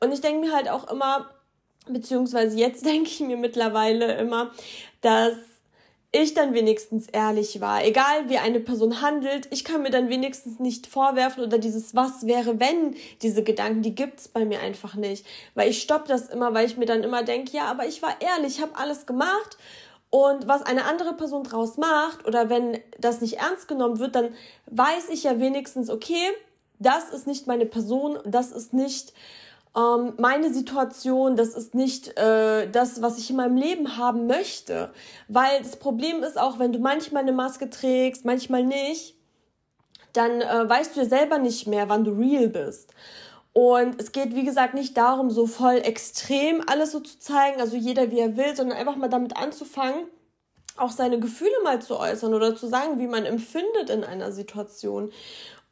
Und 0.00 0.12
ich 0.12 0.22
denke 0.22 0.46
mir 0.46 0.54
halt 0.54 0.70
auch 0.70 0.90
immer, 0.90 1.28
beziehungsweise 1.88 2.56
jetzt 2.58 2.84
denke 2.86 3.10
ich 3.10 3.20
mir 3.20 3.36
mittlerweile 3.36 4.16
immer, 4.16 4.50
dass 5.00 5.34
ich 6.12 6.34
dann 6.34 6.54
wenigstens 6.54 7.06
ehrlich 7.08 7.60
war. 7.60 7.84
Egal 7.84 8.28
wie 8.28 8.38
eine 8.38 8.58
Person 8.58 9.00
handelt, 9.00 9.46
ich 9.52 9.64
kann 9.64 9.82
mir 9.82 9.90
dann 9.90 10.08
wenigstens 10.08 10.58
nicht 10.58 10.88
vorwerfen 10.88 11.44
oder 11.44 11.58
dieses 11.58 11.94
Was 11.94 12.26
wäre 12.26 12.58
wenn, 12.58 12.96
diese 13.22 13.44
Gedanken, 13.44 13.82
die 13.82 13.94
gibt's 13.94 14.26
bei 14.26 14.44
mir 14.44 14.60
einfach 14.60 14.96
nicht. 14.96 15.24
Weil 15.54 15.70
ich 15.70 15.80
stopp 15.80 16.06
das 16.06 16.28
immer, 16.28 16.52
weil 16.52 16.66
ich 16.66 16.76
mir 16.76 16.86
dann 16.86 17.04
immer 17.04 17.22
denke, 17.22 17.52
ja, 17.52 17.66
aber 17.66 17.86
ich 17.86 18.02
war 18.02 18.20
ehrlich, 18.20 18.56
ich 18.56 18.62
habe 18.62 18.76
alles 18.76 19.06
gemacht. 19.06 19.56
Und 20.10 20.48
was 20.48 20.62
eine 20.62 20.86
andere 20.86 21.14
Person 21.14 21.44
draus 21.44 21.76
macht 21.76 22.26
oder 22.26 22.50
wenn 22.50 22.80
das 22.98 23.20
nicht 23.20 23.34
ernst 23.34 23.68
genommen 23.68 24.00
wird, 24.00 24.16
dann 24.16 24.34
weiß 24.66 25.08
ich 25.10 25.22
ja 25.22 25.38
wenigstens, 25.38 25.88
okay, 25.88 26.32
das 26.80 27.10
ist 27.10 27.28
nicht 27.28 27.46
meine 27.46 27.66
Person, 27.66 28.18
das 28.24 28.50
ist 28.50 28.72
nicht 28.72 29.12
ähm, 29.76 30.14
meine 30.18 30.52
Situation, 30.52 31.36
das 31.36 31.54
ist 31.54 31.74
nicht 31.74 32.16
äh, 32.18 32.68
das, 32.70 33.02
was 33.02 33.18
ich 33.18 33.30
in 33.30 33.36
meinem 33.36 33.56
Leben 33.56 33.96
haben 33.96 34.26
möchte. 34.26 34.90
Weil 35.28 35.62
das 35.62 35.76
Problem 35.76 36.22
ist 36.22 36.38
auch, 36.38 36.58
wenn 36.58 36.72
du 36.72 36.78
manchmal 36.78 37.22
eine 37.22 37.32
Maske 37.32 37.70
trägst, 37.70 38.24
manchmal 38.24 38.64
nicht, 38.64 39.14
dann 40.12 40.40
äh, 40.40 40.68
weißt 40.68 40.96
du 40.96 41.00
ja 41.00 41.06
selber 41.06 41.38
nicht 41.38 41.66
mehr, 41.66 41.88
wann 41.88 42.04
du 42.04 42.10
real 42.12 42.48
bist. 42.48 42.92
Und 43.52 44.00
es 44.00 44.12
geht, 44.12 44.34
wie 44.34 44.44
gesagt, 44.44 44.74
nicht 44.74 44.96
darum, 44.96 45.30
so 45.30 45.46
voll 45.46 45.76
extrem 45.76 46.62
alles 46.66 46.92
so 46.92 47.00
zu 47.00 47.18
zeigen, 47.18 47.60
also 47.60 47.76
jeder 47.76 48.10
wie 48.10 48.20
er 48.20 48.36
will, 48.36 48.54
sondern 48.54 48.78
einfach 48.78 48.96
mal 48.96 49.08
damit 49.08 49.36
anzufangen, 49.36 50.06
auch 50.76 50.90
seine 50.90 51.18
Gefühle 51.18 51.50
mal 51.64 51.82
zu 51.82 51.98
äußern 51.98 52.32
oder 52.32 52.54
zu 52.54 52.68
sagen, 52.68 52.98
wie 53.00 53.08
man 53.08 53.24
empfindet 53.24 53.90
in 53.90 54.04
einer 54.04 54.30
Situation. 54.32 55.12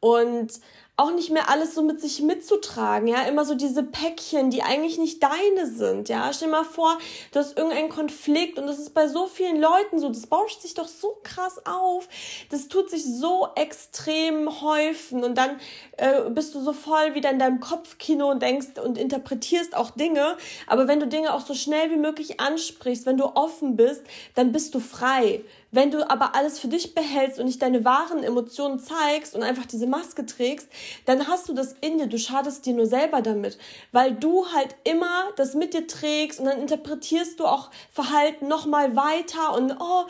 Und 0.00 0.60
auch 0.98 1.12
nicht 1.12 1.30
mehr 1.30 1.48
alles 1.48 1.76
so 1.76 1.82
mit 1.82 2.00
sich 2.00 2.22
mitzutragen, 2.22 3.06
ja, 3.06 3.22
immer 3.22 3.44
so 3.44 3.54
diese 3.54 3.84
Päckchen, 3.84 4.50
die 4.50 4.64
eigentlich 4.64 4.98
nicht 4.98 5.22
deine 5.22 5.70
sind, 5.70 6.08
ja. 6.08 6.32
Stell 6.32 6.48
dir 6.48 6.56
mal 6.56 6.64
vor, 6.64 6.98
du 7.30 7.38
hast 7.38 7.56
irgendeinen 7.56 7.88
Konflikt 7.88 8.58
und 8.58 8.66
das 8.66 8.80
ist 8.80 8.94
bei 8.94 9.06
so 9.06 9.28
vielen 9.28 9.60
Leuten 9.60 10.00
so, 10.00 10.08
das 10.08 10.26
bauscht 10.26 10.60
sich 10.60 10.74
doch 10.74 10.88
so 10.88 11.16
krass 11.22 11.64
auf, 11.64 12.08
das 12.50 12.66
tut 12.66 12.90
sich 12.90 13.04
so 13.04 13.46
extrem 13.54 14.60
häufen. 14.60 15.22
Und 15.22 15.38
dann 15.38 15.60
äh, 15.98 16.28
bist 16.30 16.56
du 16.56 16.60
so 16.60 16.72
voll 16.72 17.14
wieder 17.14 17.30
in 17.30 17.38
deinem 17.38 17.60
Kopfkino 17.60 18.28
und 18.28 18.42
denkst 18.42 18.80
und 18.84 18.98
interpretierst 18.98 19.76
auch 19.76 19.92
Dinge, 19.92 20.36
aber 20.66 20.88
wenn 20.88 20.98
du 20.98 21.06
Dinge 21.06 21.32
auch 21.32 21.46
so 21.46 21.54
schnell 21.54 21.92
wie 21.92 21.96
möglich 21.96 22.40
ansprichst, 22.40 23.06
wenn 23.06 23.18
du 23.18 23.26
offen 23.36 23.76
bist, 23.76 24.02
dann 24.34 24.50
bist 24.50 24.74
du 24.74 24.80
frei. 24.80 25.44
Wenn 25.70 25.90
du 25.90 26.08
aber 26.08 26.34
alles 26.34 26.58
für 26.58 26.68
dich 26.68 26.94
behältst 26.94 27.38
und 27.38 27.44
nicht 27.44 27.60
deine 27.60 27.84
wahren 27.84 28.24
Emotionen 28.24 28.78
zeigst 28.78 29.34
und 29.34 29.42
einfach 29.42 29.66
diese 29.66 29.86
Maske 29.86 30.24
trägst, 30.24 30.68
dann 31.04 31.28
hast 31.28 31.46
du 31.48 31.52
das 31.52 31.74
in 31.82 31.98
dir, 31.98 32.06
du 32.06 32.18
schadest 32.18 32.64
dir 32.64 32.72
nur 32.72 32.86
selber 32.86 33.20
damit, 33.20 33.58
weil 33.92 34.14
du 34.14 34.46
halt 34.46 34.76
immer 34.84 35.24
das 35.36 35.54
mit 35.54 35.74
dir 35.74 35.86
trägst 35.86 36.40
und 36.40 36.46
dann 36.46 36.60
interpretierst 36.60 37.38
du 37.38 37.44
auch 37.44 37.70
Verhalten 37.90 38.48
nochmal 38.48 38.96
weiter 38.96 39.54
und 39.54 39.76
oh, 39.78 40.06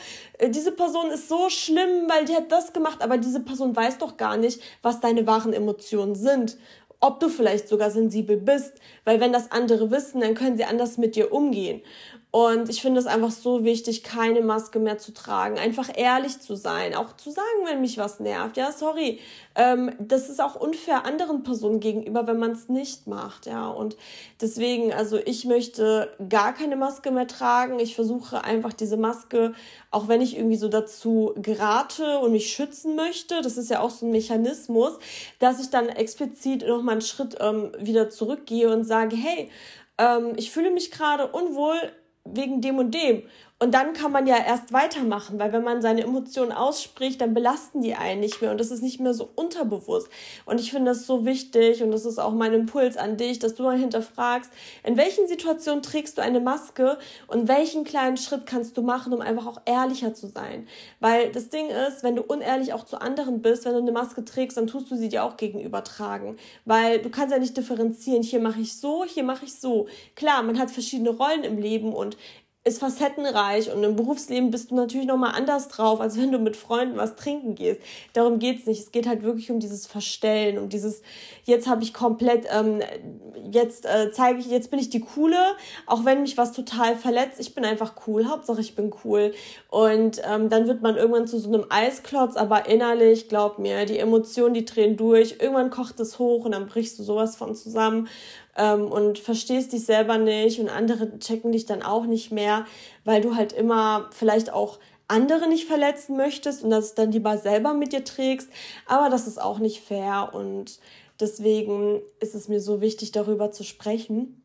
diese 0.48 0.70
Person 0.70 1.10
ist 1.10 1.28
so 1.28 1.50
schlimm, 1.50 2.08
weil 2.08 2.24
die 2.24 2.36
hat 2.36 2.52
das 2.52 2.72
gemacht, 2.72 3.02
aber 3.02 3.18
diese 3.18 3.40
Person 3.40 3.74
weiß 3.74 3.98
doch 3.98 4.16
gar 4.16 4.36
nicht, 4.36 4.60
was 4.82 5.00
deine 5.00 5.26
wahren 5.26 5.52
Emotionen 5.52 6.14
sind 6.14 6.56
ob 7.00 7.20
du 7.20 7.28
vielleicht 7.28 7.68
sogar 7.68 7.90
sensibel 7.90 8.36
bist, 8.36 8.72
weil 9.04 9.20
wenn 9.20 9.32
das 9.32 9.52
andere 9.52 9.90
wissen, 9.90 10.20
dann 10.20 10.34
können 10.34 10.56
sie 10.56 10.64
anders 10.64 10.98
mit 10.98 11.14
dir 11.14 11.32
umgehen. 11.32 11.80
Und 12.38 12.68
ich 12.68 12.82
finde 12.82 13.00
es 13.00 13.06
einfach 13.06 13.32
so 13.32 13.64
wichtig, 13.64 14.04
keine 14.04 14.42
Maske 14.42 14.78
mehr 14.78 14.96
zu 14.96 15.12
tragen, 15.12 15.58
einfach 15.58 15.90
ehrlich 15.92 16.38
zu 16.38 16.54
sein, 16.54 16.94
auch 16.94 17.16
zu 17.16 17.32
sagen, 17.32 17.64
wenn 17.64 17.80
mich 17.80 17.98
was 17.98 18.20
nervt. 18.20 18.56
Ja, 18.56 18.70
sorry, 18.70 19.18
ähm, 19.56 19.90
das 19.98 20.28
ist 20.28 20.40
auch 20.40 20.54
unfair 20.54 21.04
anderen 21.04 21.42
Personen 21.42 21.80
gegenüber, 21.80 22.28
wenn 22.28 22.38
man 22.38 22.52
es 22.52 22.68
nicht 22.68 23.08
macht. 23.08 23.46
Ja, 23.46 23.66
und 23.66 23.96
deswegen, 24.40 24.92
also 24.92 25.18
ich 25.18 25.46
möchte 25.46 26.14
gar 26.28 26.54
keine 26.54 26.76
Maske 26.76 27.10
mehr 27.10 27.26
tragen. 27.26 27.80
Ich 27.80 27.96
versuche 27.96 28.44
einfach 28.44 28.72
diese 28.72 28.96
Maske, 28.96 29.52
auch 29.90 30.06
wenn 30.06 30.20
ich 30.20 30.36
irgendwie 30.36 30.58
so 30.58 30.68
dazu 30.68 31.32
gerate 31.34 32.20
und 32.20 32.30
mich 32.30 32.52
schützen 32.52 32.94
möchte, 32.94 33.42
das 33.42 33.56
ist 33.56 33.68
ja 33.68 33.80
auch 33.80 33.90
so 33.90 34.06
ein 34.06 34.12
Mechanismus, 34.12 34.92
dass 35.40 35.58
ich 35.58 35.70
dann 35.70 35.88
explizit 35.88 36.64
noch 36.64 36.82
mal 36.82 36.92
einen 36.92 37.00
Schritt 37.00 37.36
ähm, 37.40 37.72
wieder 37.80 38.10
zurückgehe 38.10 38.72
und 38.72 38.84
sage, 38.84 39.16
hey, 39.16 39.50
ähm, 39.98 40.34
ich 40.36 40.52
fühle 40.52 40.70
mich 40.70 40.92
gerade 40.92 41.26
unwohl 41.26 41.74
wegen 42.34 42.60
dem 42.60 42.78
und 42.78 42.92
dem. 42.94 43.22
Und 43.60 43.74
dann 43.74 43.92
kann 43.92 44.12
man 44.12 44.28
ja 44.28 44.36
erst 44.36 44.72
weitermachen, 44.72 45.40
weil 45.40 45.52
wenn 45.52 45.64
man 45.64 45.82
seine 45.82 46.02
Emotionen 46.02 46.52
ausspricht, 46.52 47.20
dann 47.20 47.34
belasten 47.34 47.82
die 47.82 47.96
einen 47.96 48.20
nicht 48.20 48.40
mehr 48.40 48.52
und 48.52 48.60
das 48.60 48.70
ist 48.70 48.84
nicht 48.84 49.00
mehr 49.00 49.14
so 49.14 49.28
unterbewusst. 49.34 50.08
Und 50.46 50.60
ich 50.60 50.70
finde 50.70 50.92
das 50.92 51.06
so 51.08 51.26
wichtig 51.26 51.82
und 51.82 51.90
das 51.90 52.04
ist 52.04 52.20
auch 52.20 52.32
mein 52.32 52.52
Impuls 52.52 52.96
an 52.96 53.16
dich, 53.16 53.40
dass 53.40 53.56
du 53.56 53.64
mal 53.64 53.76
hinterfragst, 53.76 54.52
in 54.84 54.96
welchen 54.96 55.26
Situationen 55.26 55.82
trägst 55.82 56.18
du 56.18 56.22
eine 56.22 56.38
Maske 56.38 56.98
und 57.26 57.48
welchen 57.48 57.82
kleinen 57.82 58.16
Schritt 58.16 58.46
kannst 58.46 58.76
du 58.76 58.82
machen, 58.82 59.12
um 59.12 59.20
einfach 59.20 59.48
auch 59.48 59.60
ehrlicher 59.64 60.14
zu 60.14 60.28
sein. 60.28 60.68
Weil 61.00 61.32
das 61.32 61.48
Ding 61.48 61.68
ist, 61.68 62.04
wenn 62.04 62.14
du 62.14 62.22
unehrlich 62.22 62.72
auch 62.72 62.84
zu 62.84 63.00
anderen 63.00 63.42
bist, 63.42 63.64
wenn 63.64 63.72
du 63.72 63.78
eine 63.78 63.90
Maske 63.90 64.24
trägst, 64.24 64.56
dann 64.56 64.68
tust 64.68 64.88
du 64.88 64.94
sie 64.94 65.08
dir 65.08 65.24
auch 65.24 65.36
gegenüber 65.36 65.82
tragen. 65.82 66.36
Weil 66.64 67.00
du 67.00 67.10
kannst 67.10 67.32
ja 67.32 67.40
nicht 67.40 67.56
differenzieren, 67.56 68.22
hier 68.22 68.38
mache 68.38 68.60
ich 68.60 68.78
so, 68.78 69.04
hier 69.04 69.24
mache 69.24 69.46
ich 69.46 69.54
so. 69.58 69.88
Klar, 70.14 70.44
man 70.44 70.60
hat 70.60 70.70
verschiedene 70.70 71.10
Rollen 71.10 71.42
im 71.42 71.58
Leben 71.58 71.92
und 71.92 72.16
ist 72.68 72.80
facettenreich 72.80 73.72
und 73.72 73.82
im 73.82 73.96
Berufsleben 73.96 74.50
bist 74.50 74.70
du 74.70 74.74
natürlich 74.74 75.06
nochmal 75.06 75.32
anders 75.34 75.68
drauf, 75.68 76.00
als 76.00 76.18
wenn 76.18 76.30
du 76.30 76.38
mit 76.38 76.56
Freunden 76.56 76.96
was 76.96 77.16
trinken 77.16 77.54
gehst. 77.54 77.80
Darum 78.12 78.38
geht's 78.38 78.66
nicht. 78.66 78.80
Es 78.80 78.92
geht 78.92 79.08
halt 79.08 79.22
wirklich 79.22 79.50
um 79.50 79.58
dieses 79.58 79.86
Verstellen, 79.86 80.58
um 80.58 80.68
dieses, 80.68 81.02
jetzt 81.44 81.66
habe 81.66 81.82
ich 81.82 81.94
komplett, 81.94 82.46
ähm, 82.50 82.80
jetzt 83.50 83.86
äh, 83.86 84.12
zeige 84.12 84.38
ich, 84.40 84.46
jetzt 84.46 84.70
bin 84.70 84.78
ich 84.78 84.90
die 84.90 85.00
Coole, 85.00 85.38
auch 85.86 86.04
wenn 86.04 86.22
mich 86.22 86.36
was 86.36 86.52
total 86.52 86.94
verletzt. 86.94 87.40
Ich 87.40 87.54
bin 87.54 87.64
einfach 87.64 87.94
cool, 88.06 88.26
Hauptsache 88.26 88.60
ich 88.60 88.76
bin 88.76 88.92
cool. 89.04 89.32
Und 89.70 90.20
ähm, 90.30 90.50
dann 90.50 90.68
wird 90.68 90.82
man 90.82 90.96
irgendwann 90.96 91.26
zu 91.26 91.38
so 91.38 91.48
einem 91.48 91.64
Eisklotz, 91.70 92.36
aber 92.36 92.68
innerlich, 92.68 93.28
glaub 93.28 93.58
mir, 93.58 93.86
die 93.86 93.98
Emotionen, 93.98 94.54
die 94.54 94.64
drehen 94.64 94.96
durch. 94.96 95.36
Irgendwann 95.40 95.70
kocht 95.70 95.98
es 96.00 96.18
hoch 96.18 96.44
und 96.44 96.52
dann 96.52 96.66
brichst 96.66 96.98
du 96.98 97.02
sowas 97.02 97.36
von 97.36 97.54
zusammen 97.54 98.08
ähm, 98.58 98.90
und 98.90 99.18
verstehst 99.18 99.72
dich 99.72 99.86
selber 99.86 100.18
nicht 100.18 100.60
und 100.60 100.68
andere 100.68 101.18
checken 101.18 101.52
dich 101.52 101.64
dann 101.64 101.82
auch 101.82 102.04
nicht 102.04 102.30
mehr, 102.30 102.66
weil 103.04 103.22
du 103.22 103.34
halt 103.36 103.52
immer 103.52 104.10
vielleicht 104.12 104.52
auch 104.52 104.78
andere 105.06 105.48
nicht 105.48 105.66
verletzen 105.66 106.16
möchtest 106.16 106.62
und 106.62 106.70
das 106.70 106.94
dann 106.94 107.12
lieber 107.12 107.38
selber 107.38 107.72
mit 107.72 107.92
dir 107.92 108.04
trägst. 108.04 108.50
Aber 108.86 109.08
das 109.08 109.26
ist 109.26 109.40
auch 109.40 109.58
nicht 109.58 109.80
fair 109.80 110.30
und 110.34 110.78
deswegen 111.18 112.02
ist 112.20 112.34
es 112.34 112.48
mir 112.48 112.60
so 112.60 112.80
wichtig, 112.80 113.12
darüber 113.12 113.50
zu 113.50 113.64
sprechen. 113.64 114.37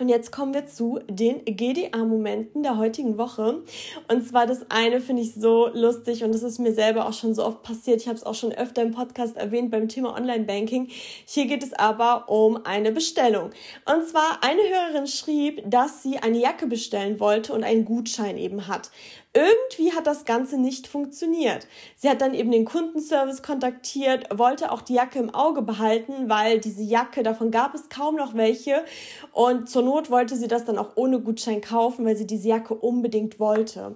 Und 0.00 0.08
jetzt 0.08 0.32
kommen 0.32 0.54
wir 0.54 0.66
zu 0.66 0.98
den 1.10 1.44
GDA-Momenten 1.44 2.62
der 2.62 2.78
heutigen 2.78 3.18
Woche. 3.18 3.62
Und 4.08 4.26
zwar 4.26 4.46
das 4.46 4.70
eine 4.70 5.02
finde 5.02 5.20
ich 5.20 5.34
so 5.34 5.68
lustig 5.74 6.24
und 6.24 6.32
das 6.32 6.42
ist 6.42 6.58
mir 6.58 6.72
selber 6.72 7.06
auch 7.06 7.12
schon 7.12 7.34
so 7.34 7.44
oft 7.44 7.62
passiert. 7.62 8.00
Ich 8.00 8.08
habe 8.08 8.16
es 8.16 8.24
auch 8.24 8.34
schon 8.34 8.52
öfter 8.52 8.80
im 8.80 8.92
Podcast 8.92 9.36
erwähnt 9.36 9.70
beim 9.70 9.88
Thema 9.88 10.16
Online-Banking. 10.16 10.88
Hier 11.26 11.44
geht 11.44 11.62
es 11.62 11.74
aber 11.74 12.30
um 12.30 12.64
eine 12.64 12.92
Bestellung. 12.92 13.50
Und 13.84 14.08
zwar 14.08 14.38
eine 14.42 14.62
Hörerin 14.62 15.06
schrieb, 15.06 15.62
dass 15.70 16.02
sie 16.02 16.16
eine 16.16 16.38
Jacke 16.38 16.66
bestellen 16.66 17.20
wollte 17.20 17.52
und 17.52 17.62
einen 17.62 17.84
Gutschein 17.84 18.38
eben 18.38 18.68
hat. 18.68 18.90
Irgendwie 19.32 19.92
hat 19.92 20.08
das 20.08 20.24
Ganze 20.24 20.58
nicht 20.58 20.88
funktioniert. 20.88 21.68
Sie 21.94 22.08
hat 22.10 22.20
dann 22.20 22.34
eben 22.34 22.50
den 22.50 22.64
Kundenservice 22.64 23.42
kontaktiert, 23.42 24.26
wollte 24.36 24.72
auch 24.72 24.82
die 24.82 24.94
Jacke 24.94 25.20
im 25.20 25.32
Auge 25.32 25.62
behalten, 25.62 26.28
weil 26.28 26.58
diese 26.58 26.82
Jacke, 26.82 27.22
davon 27.22 27.52
gab 27.52 27.74
es 27.74 27.88
kaum 27.88 28.16
noch 28.16 28.34
welche. 28.34 28.84
Und 29.32 29.68
zur 29.68 29.82
Not 29.82 30.10
wollte 30.10 30.34
sie 30.34 30.48
das 30.48 30.64
dann 30.64 30.78
auch 30.78 30.96
ohne 30.96 31.20
Gutschein 31.20 31.60
kaufen, 31.60 32.04
weil 32.04 32.16
sie 32.16 32.26
diese 32.26 32.48
Jacke 32.48 32.74
unbedingt 32.74 33.38
wollte. 33.38 33.94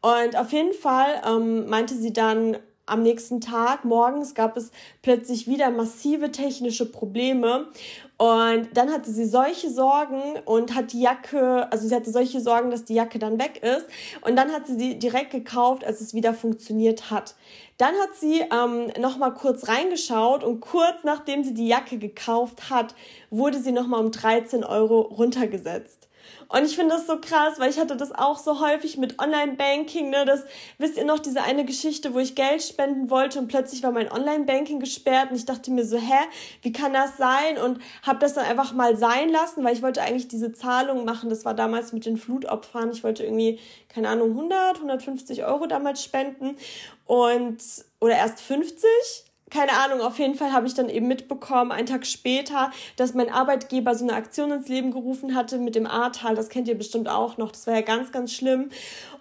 Und 0.00 0.36
auf 0.36 0.52
jeden 0.52 0.74
Fall 0.74 1.22
ähm, 1.26 1.68
meinte 1.68 1.94
sie 1.94 2.12
dann, 2.12 2.56
am 2.88 3.02
nächsten 3.02 3.40
Tag, 3.40 3.84
morgens, 3.84 4.34
gab 4.34 4.56
es 4.56 4.70
plötzlich 5.02 5.46
wieder 5.46 5.70
massive 5.70 6.30
technische 6.32 6.90
Probleme. 6.90 7.68
Und 8.16 8.68
dann 8.74 8.90
hatte 8.90 9.10
sie 9.12 9.26
solche 9.26 9.70
Sorgen 9.70 10.20
und 10.44 10.74
hat 10.74 10.92
die 10.92 11.00
Jacke, 11.00 11.70
also 11.70 11.86
sie 11.86 11.94
hatte 11.94 12.10
solche 12.10 12.40
Sorgen, 12.40 12.70
dass 12.70 12.84
die 12.84 12.94
Jacke 12.94 13.20
dann 13.20 13.38
weg 13.38 13.62
ist. 13.62 13.86
Und 14.22 14.34
dann 14.36 14.50
hat 14.50 14.66
sie 14.66 14.76
sie 14.76 14.98
direkt 14.98 15.30
gekauft, 15.30 15.84
als 15.84 16.00
es 16.00 16.14
wieder 16.14 16.34
funktioniert 16.34 17.10
hat. 17.10 17.36
Dann 17.76 17.94
hat 17.94 18.16
sie 18.16 18.40
ähm, 18.40 18.90
nochmal 19.00 19.34
kurz 19.34 19.68
reingeschaut 19.68 20.42
und 20.42 20.60
kurz 20.60 21.04
nachdem 21.04 21.44
sie 21.44 21.54
die 21.54 21.68
Jacke 21.68 21.98
gekauft 21.98 22.70
hat, 22.70 22.94
wurde 23.30 23.60
sie 23.60 23.70
nochmal 23.70 24.04
um 24.04 24.10
13 24.10 24.64
Euro 24.64 25.00
runtergesetzt. 25.02 26.07
Und 26.48 26.64
ich 26.64 26.76
finde 26.76 26.94
das 26.94 27.06
so 27.06 27.20
krass, 27.20 27.58
weil 27.58 27.68
ich 27.68 27.78
hatte 27.78 27.96
das 27.96 28.10
auch 28.12 28.38
so 28.38 28.60
häufig 28.60 28.96
mit 28.96 29.18
Online-Banking, 29.18 30.08
ne? 30.08 30.24
Das 30.24 30.44
wisst 30.78 30.96
ihr 30.96 31.04
noch, 31.04 31.18
diese 31.18 31.42
eine 31.42 31.64
Geschichte, 31.66 32.14
wo 32.14 32.18
ich 32.18 32.34
Geld 32.34 32.62
spenden 32.62 33.10
wollte 33.10 33.38
und 33.38 33.48
plötzlich 33.48 33.82
war 33.82 33.92
mein 33.92 34.10
Online-Banking 34.10 34.80
gesperrt 34.80 35.30
und 35.30 35.36
ich 35.36 35.44
dachte 35.44 35.70
mir 35.70 35.84
so, 35.84 35.98
hä, 35.98 36.26
wie 36.62 36.72
kann 36.72 36.94
das 36.94 37.18
sein? 37.18 37.58
Und 37.58 37.80
habe 38.02 38.18
das 38.20 38.32
dann 38.32 38.46
einfach 38.46 38.72
mal 38.72 38.96
sein 38.96 39.28
lassen, 39.28 39.62
weil 39.62 39.74
ich 39.74 39.82
wollte 39.82 40.00
eigentlich 40.00 40.28
diese 40.28 40.52
Zahlung 40.52 41.04
machen. 41.04 41.28
Das 41.28 41.44
war 41.44 41.52
damals 41.52 41.92
mit 41.92 42.06
den 42.06 42.16
Flutopfern. 42.16 42.92
Ich 42.92 43.04
wollte 43.04 43.24
irgendwie, 43.24 43.58
keine 43.88 44.08
Ahnung, 44.08 44.30
100, 44.30 44.76
150 44.76 45.44
Euro 45.44 45.66
damals 45.66 46.02
spenden 46.02 46.56
und, 47.04 47.58
oder 48.00 48.14
erst 48.14 48.40
50 48.40 49.27
keine 49.50 49.72
Ahnung, 49.72 50.00
auf 50.00 50.18
jeden 50.18 50.34
Fall 50.34 50.52
habe 50.52 50.66
ich 50.66 50.74
dann 50.74 50.88
eben 50.88 51.08
mitbekommen, 51.08 51.72
einen 51.72 51.86
Tag 51.86 52.06
später, 52.06 52.70
dass 52.96 53.14
mein 53.14 53.30
Arbeitgeber 53.32 53.94
so 53.94 54.04
eine 54.04 54.14
Aktion 54.14 54.50
ins 54.50 54.68
Leben 54.68 54.90
gerufen 54.90 55.34
hatte 55.34 55.58
mit 55.58 55.74
dem 55.74 55.86
Ahrtal. 55.86 56.34
Das 56.34 56.48
kennt 56.48 56.68
ihr 56.68 56.76
bestimmt 56.76 57.08
auch 57.08 57.38
noch. 57.38 57.52
Das 57.52 57.66
war 57.66 57.74
ja 57.74 57.80
ganz, 57.80 58.12
ganz 58.12 58.32
schlimm. 58.32 58.70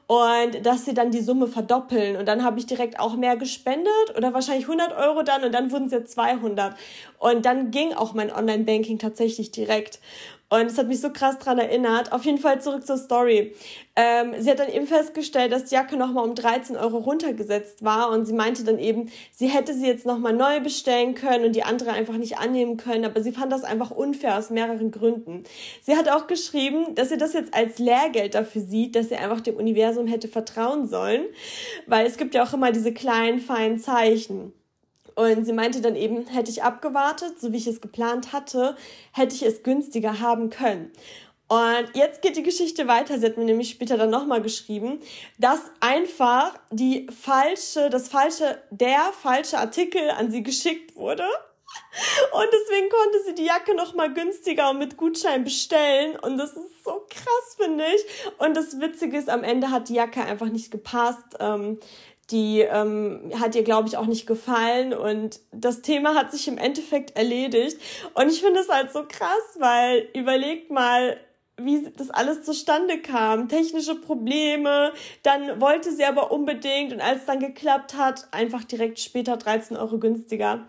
Und 0.07 0.65
dass 0.65 0.85
sie 0.85 0.93
dann 0.93 1.11
die 1.11 1.21
Summe 1.21 1.47
verdoppeln. 1.47 2.15
Und 2.15 2.27
dann 2.27 2.43
habe 2.43 2.59
ich 2.59 2.65
direkt 2.65 2.99
auch 2.99 3.15
mehr 3.15 3.35
gespendet 3.35 4.15
oder 4.15 4.33
wahrscheinlich 4.33 4.65
100 4.65 4.97
Euro 4.97 5.21
dann 5.21 5.43
und 5.43 5.53
dann 5.53 5.71
wurden 5.71 5.87
es 5.87 5.91
jetzt 5.91 6.13
200. 6.13 6.75
Und 7.19 7.45
dann 7.45 7.71
ging 7.71 7.93
auch 7.93 8.13
mein 8.13 8.31
Online-Banking 8.31 8.99
tatsächlich 8.99 9.51
direkt. 9.51 9.99
Und 10.49 10.67
es 10.67 10.77
hat 10.77 10.87
mich 10.87 11.01
so 11.01 11.11
krass 11.11 11.37
dran 11.39 11.59
erinnert. 11.59 12.13
Auf 12.13 12.23
jeden 12.23 12.37
Fall 12.37 12.61
zurück 12.61 12.87
zur 12.87 12.97
Story. 12.97 13.53
Ähm, 13.97 14.33
sie 14.37 14.49
hat 14.49 14.59
dann 14.59 14.69
eben 14.69 14.87
festgestellt, 14.87 15.51
dass 15.51 15.65
die 15.65 15.75
Jacke 15.75 15.97
nochmal 15.97 16.23
um 16.23 16.35
13 16.35 16.77
Euro 16.77 16.99
runtergesetzt 16.99 17.83
war 17.83 18.11
und 18.11 18.25
sie 18.25 18.33
meinte 18.33 18.63
dann 18.63 18.79
eben, 18.79 19.11
sie 19.33 19.47
hätte 19.47 19.73
sie 19.73 19.87
jetzt 19.87 20.05
nochmal 20.05 20.33
neu 20.33 20.61
bestellen 20.61 21.15
können 21.15 21.45
und 21.45 21.55
die 21.55 21.63
andere 21.63 21.91
einfach 21.91 22.15
nicht 22.15 22.37
annehmen 22.37 22.77
können, 22.77 23.03
aber 23.03 23.21
sie 23.21 23.31
fand 23.31 23.51
das 23.51 23.63
einfach 23.63 23.91
unfair 23.91 24.37
aus 24.37 24.49
mehreren 24.49 24.91
Gründen. 24.91 25.43
Sie 25.81 25.97
hat 25.97 26.07
auch 26.09 26.27
geschrieben, 26.27 26.95
dass 26.95 27.09
sie 27.09 27.17
das 27.17 27.33
jetzt 27.33 27.53
als 27.53 27.79
Lehrgeld 27.79 28.35
dafür 28.35 28.61
sieht, 28.61 28.95
dass 28.95 29.09
sie 29.09 29.15
einfach 29.15 29.41
dem 29.41 29.55
Universum 29.57 30.07
hätte 30.07 30.27
vertrauen 30.27 30.87
sollen, 30.87 31.25
weil 31.87 32.05
es 32.05 32.17
gibt 32.17 32.35
ja 32.35 32.43
auch 32.43 32.53
immer 32.53 32.71
diese 32.71 32.93
kleinen, 32.93 33.39
feinen 33.39 33.79
Zeichen. 33.79 34.53
Und 35.17 35.45
sie 35.45 35.53
meinte 35.53 35.81
dann 35.81 35.95
eben, 35.95 36.27
hätte 36.27 36.51
ich 36.51 36.61
abgewartet, 36.61 37.39
so 37.41 37.51
wie 37.51 37.57
ich 37.57 37.65
es 37.65 37.81
geplant 37.81 38.33
hatte, 38.33 38.77
hätte 39.11 39.33
ich 39.33 39.41
es 39.41 39.63
günstiger 39.63 40.19
haben 40.19 40.51
können. 40.51 40.91
Und 41.47 41.89
jetzt 41.95 42.21
geht 42.21 42.37
die 42.37 42.43
Geschichte 42.43 42.87
weiter. 42.87 43.17
Sie 43.17 43.25
hat 43.25 43.35
mir 43.35 43.45
nämlich 43.45 43.71
später 43.71 43.97
dann 43.97 44.11
nochmal 44.11 44.43
geschrieben, 44.43 44.99
dass 45.39 45.59
einfach 45.79 46.53
die 46.69 47.07
falsche, 47.09 47.89
das 47.89 48.09
falsche, 48.09 48.61
der 48.69 49.11
falsche 49.19 49.57
Artikel 49.57 50.07
an 50.11 50.29
sie 50.29 50.43
geschickt 50.43 50.95
wurde. 50.95 51.25
Und 52.33 52.47
deswegen 52.51 52.89
konnte 52.89 53.23
sie 53.25 53.33
die 53.33 53.45
Jacke 53.45 53.73
nochmal 53.73 54.13
günstiger 54.13 54.69
und 54.69 54.77
mit 54.77 54.97
Gutschein 54.97 55.43
bestellen. 55.43 56.15
Und 56.19 56.37
das 56.37 56.51
ist 56.51 56.83
so 56.83 57.07
krass, 57.09 57.55
finde 57.57 57.85
ich. 57.85 58.03
Und 58.37 58.55
das 58.55 58.79
Witzige 58.79 59.17
ist, 59.17 59.31
am 59.31 59.43
Ende 59.43 59.71
hat 59.71 59.89
die 59.89 59.95
Jacke 59.95 60.21
einfach 60.21 60.49
nicht 60.49 60.69
gepasst. 60.69 61.37
Ähm, 61.39 61.79
die 62.29 62.59
ähm, 62.59 63.31
hat 63.39 63.55
ihr, 63.55 63.63
glaube 63.63 63.87
ich, 63.87 63.97
auch 63.97 64.05
nicht 64.05 64.27
gefallen 64.27 64.93
und 64.93 65.39
das 65.51 65.81
Thema 65.81 66.15
hat 66.15 66.31
sich 66.31 66.47
im 66.47 66.57
Endeffekt 66.57 67.15
erledigt. 67.15 67.79
Und 68.15 68.29
ich 68.29 68.41
finde 68.41 68.59
es 68.59 68.69
halt 68.69 68.91
so 68.91 69.03
krass, 69.07 69.57
weil 69.59 70.09
überlegt 70.13 70.69
mal, 70.69 71.17
wie 71.59 71.89
das 71.97 72.11
alles 72.11 72.43
zustande 72.43 72.99
kam. 72.99 73.49
Technische 73.49 73.95
Probleme, 73.95 74.93
dann 75.23 75.59
wollte 75.59 75.91
sie 75.91 76.05
aber 76.05 76.31
unbedingt 76.31 76.93
und 76.93 77.01
als 77.01 77.21
es 77.21 77.25
dann 77.25 77.39
geklappt 77.39 77.95
hat, 77.95 78.27
einfach 78.31 78.63
direkt 78.63 78.99
später 78.99 79.37
13 79.37 79.75
Euro 79.75 79.97
günstiger. 79.97 80.67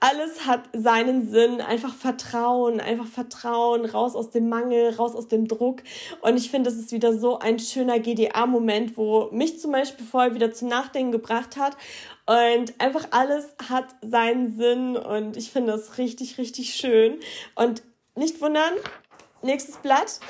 Alles 0.00 0.46
hat 0.46 0.62
seinen 0.72 1.28
Sinn, 1.28 1.60
einfach 1.60 1.94
Vertrauen, 1.94 2.80
einfach 2.80 3.06
Vertrauen, 3.06 3.84
raus 3.84 4.16
aus 4.16 4.30
dem 4.30 4.48
Mangel, 4.48 4.94
raus 4.94 5.14
aus 5.14 5.28
dem 5.28 5.46
Druck. 5.46 5.82
Und 6.22 6.38
ich 6.38 6.50
finde, 6.50 6.70
das 6.70 6.78
ist 6.78 6.92
wieder 6.92 7.12
so 7.12 7.38
ein 7.38 7.58
schöner 7.58 7.98
GDA-Moment, 7.98 8.96
wo 8.96 9.28
mich 9.32 9.60
zum 9.60 9.72
Beispiel 9.72 10.06
vorher 10.06 10.34
wieder 10.34 10.52
zum 10.52 10.68
Nachdenken 10.68 11.12
gebracht 11.12 11.58
hat. 11.58 11.76
Und 12.24 12.80
einfach 12.80 13.08
alles 13.10 13.54
hat 13.68 13.88
seinen 14.00 14.56
Sinn 14.56 14.96
und 14.96 15.36
ich 15.36 15.50
finde 15.50 15.72
das 15.72 15.98
richtig, 15.98 16.38
richtig 16.38 16.74
schön. 16.74 17.18
Und 17.56 17.82
nicht 18.16 18.40
wundern, 18.40 18.72
Nächstes 19.42 19.76
Blatt. 19.78 20.20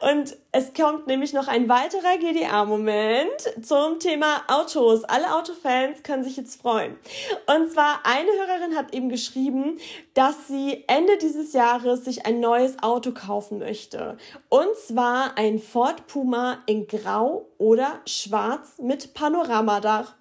Und 0.12 0.36
es 0.50 0.74
kommt 0.74 1.06
nämlich 1.06 1.32
noch 1.32 1.46
ein 1.46 1.68
weiterer 1.68 2.18
GDA-Moment 2.18 3.64
zum 3.64 4.00
Thema 4.00 4.42
Autos. 4.48 5.04
Alle 5.04 5.34
Autofans 5.34 6.02
können 6.02 6.24
sich 6.24 6.36
jetzt 6.36 6.60
freuen. 6.60 6.96
Und 7.46 7.70
zwar 7.70 8.00
eine 8.04 8.30
Hörerin 8.30 8.76
hat 8.76 8.92
eben 8.92 9.08
geschrieben, 9.08 9.78
dass 10.14 10.48
sie 10.48 10.84
Ende 10.88 11.16
dieses 11.18 11.52
Jahres 11.52 12.04
sich 12.04 12.26
ein 12.26 12.40
neues 12.40 12.82
Auto 12.82 13.12
kaufen 13.12 13.58
möchte. 13.58 14.16
Und 14.48 14.74
zwar 14.76 15.38
ein 15.38 15.60
Ford 15.60 16.08
Puma 16.08 16.62
in 16.66 16.88
Grau 16.88 17.46
oder 17.58 18.00
Schwarz 18.06 18.78
mit 18.78 19.14
Panoramadach. 19.14 20.14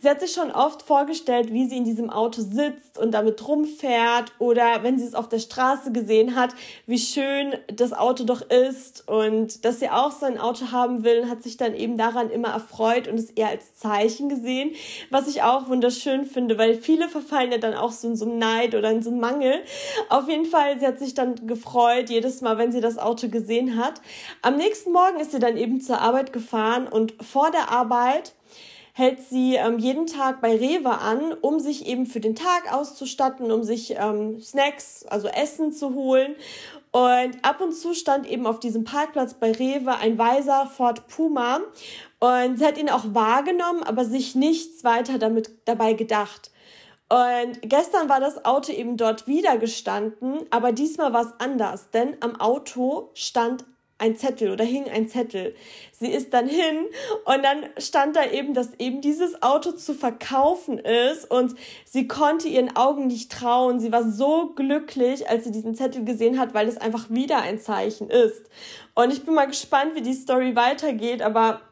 Sie 0.00 0.08
hat 0.08 0.20
sich 0.20 0.32
schon 0.32 0.50
oft 0.50 0.82
vorgestellt, 0.82 1.52
wie 1.52 1.66
sie 1.66 1.76
in 1.76 1.84
diesem 1.84 2.10
Auto 2.10 2.42
sitzt 2.42 2.98
und 2.98 3.12
damit 3.12 3.46
rumfährt 3.46 4.32
oder 4.38 4.82
wenn 4.82 4.98
sie 4.98 5.04
es 5.04 5.14
auf 5.14 5.28
der 5.28 5.38
Straße 5.38 5.92
gesehen 5.92 6.36
hat, 6.36 6.54
wie 6.86 6.98
schön 6.98 7.54
das 7.72 7.92
Auto 7.92 8.24
doch 8.24 8.42
ist 8.42 9.08
und 9.08 9.64
dass 9.64 9.80
sie 9.80 9.90
auch 9.90 10.12
so 10.12 10.26
ein 10.26 10.38
Auto 10.38 10.72
haben 10.72 11.04
will, 11.04 11.28
hat 11.28 11.42
sich 11.42 11.56
dann 11.56 11.74
eben 11.74 11.96
daran 11.96 12.30
immer 12.30 12.48
erfreut 12.48 13.08
und 13.08 13.18
es 13.18 13.30
eher 13.30 13.48
als 13.48 13.76
Zeichen 13.76 14.28
gesehen, 14.28 14.72
was 15.10 15.28
ich 15.28 15.42
auch 15.42 15.68
wunderschön 15.68 16.24
finde, 16.24 16.58
weil 16.58 16.74
viele 16.74 17.08
verfallen 17.08 17.52
ja 17.52 17.58
dann 17.58 17.74
auch 17.74 17.92
so 17.92 18.08
in 18.08 18.16
so 18.16 18.24
einem 18.24 18.38
Neid 18.38 18.74
oder 18.74 18.90
in 18.90 19.02
so 19.02 19.10
einem 19.10 19.20
Mangel. 19.20 19.62
Auf 20.08 20.28
jeden 20.28 20.46
Fall, 20.46 20.78
sie 20.78 20.86
hat 20.86 20.98
sich 20.98 21.14
dann 21.14 21.46
gefreut, 21.46 22.10
jedes 22.10 22.40
Mal, 22.40 22.58
wenn 22.58 22.72
sie 22.72 22.80
das 22.80 22.98
Auto 22.98 23.28
gesehen 23.28 23.76
hat. 23.76 24.00
Am 24.42 24.56
nächsten 24.56 24.92
Morgen 24.92 25.20
ist 25.20 25.32
sie 25.32 25.38
dann 25.38 25.56
eben 25.56 25.80
zur 25.80 26.00
Arbeit 26.00 26.32
gefahren 26.32 26.86
und 26.86 27.14
vor 27.22 27.50
der 27.50 27.70
Arbeit 27.70 28.35
hält 28.96 29.20
sie 29.20 29.56
ähm, 29.56 29.78
jeden 29.78 30.06
Tag 30.06 30.40
bei 30.40 30.56
Rewe 30.56 30.98
an, 30.98 31.34
um 31.42 31.60
sich 31.60 31.84
eben 31.86 32.06
für 32.06 32.20
den 32.20 32.34
Tag 32.34 32.72
auszustatten, 32.72 33.52
um 33.52 33.62
sich 33.62 33.94
ähm, 33.98 34.40
Snacks, 34.40 35.04
also 35.04 35.28
Essen 35.28 35.70
zu 35.70 35.92
holen. 35.92 36.34
Und 36.92 37.36
ab 37.44 37.60
und 37.60 37.72
zu 37.72 37.92
stand 37.92 38.26
eben 38.26 38.46
auf 38.46 38.58
diesem 38.58 38.84
Parkplatz 38.84 39.34
bei 39.34 39.52
Rewe 39.52 39.96
ein 39.96 40.16
weiser 40.16 40.66
Ford 40.66 41.08
Puma. 41.08 41.60
Und 42.20 42.58
sie 42.58 42.64
hat 42.64 42.78
ihn 42.78 42.88
auch 42.88 43.04
wahrgenommen, 43.08 43.82
aber 43.82 44.06
sich 44.06 44.34
nichts 44.34 44.82
weiter 44.82 45.18
damit 45.18 45.50
dabei 45.66 45.92
gedacht. 45.92 46.50
Und 47.10 47.60
gestern 47.60 48.08
war 48.08 48.20
das 48.20 48.46
Auto 48.46 48.72
eben 48.72 48.96
dort 48.96 49.26
wieder 49.26 49.58
gestanden, 49.58 50.38
aber 50.48 50.72
diesmal 50.72 51.12
war 51.12 51.26
es 51.26 51.34
anders, 51.38 51.90
denn 51.90 52.16
am 52.20 52.40
Auto 52.40 53.10
stand 53.12 53.66
ein 53.98 54.16
Zettel 54.16 54.50
oder 54.50 54.64
hing 54.64 54.88
ein 54.90 55.08
Zettel. 55.08 55.54
Sie 55.92 56.08
ist 56.08 56.34
dann 56.34 56.46
hin 56.48 56.86
und 57.24 57.42
dann 57.42 57.64
stand 57.78 58.16
da 58.16 58.24
eben, 58.26 58.52
dass 58.52 58.74
eben 58.78 59.00
dieses 59.00 59.42
Auto 59.42 59.72
zu 59.72 59.94
verkaufen 59.94 60.78
ist 60.78 61.30
und 61.30 61.54
sie 61.84 62.06
konnte 62.06 62.48
ihren 62.48 62.76
Augen 62.76 63.06
nicht 63.06 63.32
trauen. 63.32 63.80
Sie 63.80 63.92
war 63.92 64.08
so 64.08 64.52
glücklich, 64.54 65.28
als 65.30 65.44
sie 65.44 65.52
diesen 65.52 65.74
Zettel 65.74 66.04
gesehen 66.04 66.38
hat, 66.38 66.52
weil 66.52 66.68
es 66.68 66.76
einfach 66.76 67.08
wieder 67.08 67.38
ein 67.38 67.58
Zeichen 67.58 68.10
ist. 68.10 68.50
Und 68.94 69.12
ich 69.12 69.24
bin 69.24 69.34
mal 69.34 69.46
gespannt, 69.46 69.94
wie 69.94 70.02
die 70.02 70.14
Story 70.14 70.54
weitergeht, 70.56 71.22
aber 71.22 71.62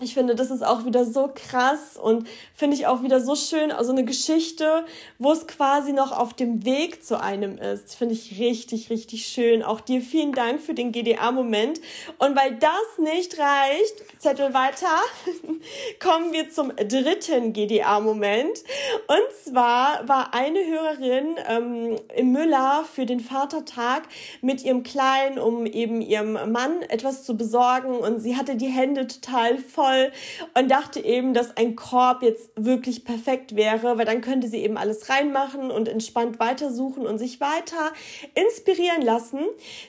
ich 0.00 0.12
finde, 0.12 0.34
das 0.34 0.50
ist 0.50 0.62
auch 0.62 0.84
wieder 0.84 1.06
so 1.06 1.30
krass 1.34 1.96
und 1.96 2.28
finde 2.54 2.76
ich 2.76 2.86
auch 2.86 3.02
wieder 3.02 3.18
so 3.18 3.34
schön, 3.34 3.72
also 3.72 3.92
eine 3.92 4.04
Geschichte, 4.04 4.84
wo 5.18 5.32
es 5.32 5.46
quasi 5.46 5.94
noch 5.94 6.12
auf 6.12 6.34
dem 6.34 6.66
Weg 6.66 7.02
zu 7.02 7.18
einem 7.18 7.56
ist. 7.56 7.94
Finde 7.94 8.12
ich 8.12 8.38
richtig, 8.38 8.90
richtig 8.90 9.26
schön. 9.26 9.62
Auch 9.62 9.80
dir 9.80 10.02
vielen 10.02 10.32
Dank 10.32 10.60
für 10.60 10.74
den 10.74 10.92
GDA-Moment. 10.92 11.80
Und 12.18 12.36
weil 12.36 12.56
das 12.56 12.98
nicht 12.98 13.38
reicht, 13.38 14.20
Zettel 14.20 14.52
weiter, 14.52 15.00
kommen 15.98 16.30
wir 16.34 16.50
zum 16.50 16.76
dritten 16.76 17.54
GDA-Moment. 17.54 18.64
Und 19.06 19.32
zwar 19.44 20.06
war 20.06 20.34
eine 20.34 20.58
Hörerin 20.58 21.36
ähm, 21.48 21.96
im 22.14 22.32
Müller 22.32 22.84
für 22.92 23.06
den 23.06 23.20
Vatertag 23.20 24.02
mit 24.42 24.62
ihrem 24.62 24.82
Kleinen, 24.82 25.38
um 25.38 25.64
eben 25.64 26.02
ihrem 26.02 26.34
Mann 26.52 26.82
etwas 26.82 27.24
zu 27.24 27.34
besorgen. 27.34 27.96
Und 27.96 28.20
sie 28.20 28.36
hatte 28.36 28.56
die 28.56 28.68
Hände 28.68 29.06
total 29.06 29.56
voll 29.56 29.85
toll 29.86 30.12
und 30.54 30.70
dachte 30.70 31.00
eben, 31.00 31.34
dass 31.34 31.56
ein 31.56 31.76
Korb 31.76 32.22
jetzt 32.22 32.50
wirklich 32.56 33.04
perfekt 33.04 33.56
wäre, 33.56 33.98
weil 33.98 34.04
dann 34.04 34.20
könnte 34.20 34.48
sie 34.48 34.62
eben 34.62 34.76
alles 34.76 35.08
reinmachen 35.08 35.70
und 35.70 35.88
entspannt 35.88 36.38
weitersuchen 36.40 37.06
und 37.06 37.18
sich 37.18 37.40
weiter 37.40 37.92
inspirieren 38.34 39.02
lassen. 39.02 39.40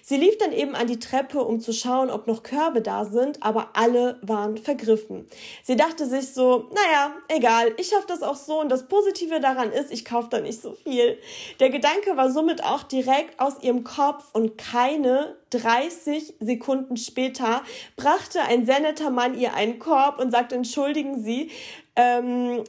Sie 0.02 0.18
lief 0.18 0.38
dann 0.38 0.52
eben 0.52 0.76
an 0.76 0.88
die 0.88 1.00
Treppe, 1.00 1.44
um 1.44 1.60
zu 1.60 1.74
schauen, 1.74 2.10
ob 2.10 2.28
noch 2.28 2.44
Körbe 2.44 2.82
da 2.82 3.06
sind, 3.06 3.44
aber 3.44 3.70
alle 3.74 4.20
waren 4.22 4.58
vergriffen. 4.58 5.28
Sie 5.64 5.76
dachte 5.76 6.06
sich 6.06 6.34
so, 6.34 6.70
naja, 6.70 7.14
egal, 7.28 7.74
ich 7.78 7.88
schaffe 7.90 8.08
das 8.08 8.24
auch 8.24 8.36
so 8.36 8.60
und 8.60 8.70
das 8.70 8.88
Positive 8.88 9.40
daran 9.40 9.72
ist, 9.72 9.92
ich 9.92 10.06
kaufe 10.06 10.30
da 10.30 10.40
nicht 10.40 10.62
so 10.62 10.74
viel. 10.74 11.18
Der 11.60 11.70
Gedanke 11.70 12.16
war 12.18 12.32
somit 12.32 12.64
auch 12.64 12.84
direkt 12.84 13.40
aus 13.40 13.62
ihrem 13.62 13.84
Kopf 13.84 14.26
und 14.34 14.58
keine 14.58 15.36
30 15.50 16.36
Sekunden 16.40 16.98
später 16.98 17.62
brachte 17.96 18.42
ein 18.42 18.66
sehr 18.66 18.80
netter 18.80 19.10
Mann 19.10 19.38
ihr 19.38 19.54
einen 19.54 19.80
Korb 19.80 20.20
und 20.20 20.32
sagte, 20.32 20.56
entschuldigen 20.56 21.24
Sie, 21.24 21.52
ähm, 21.96 22.64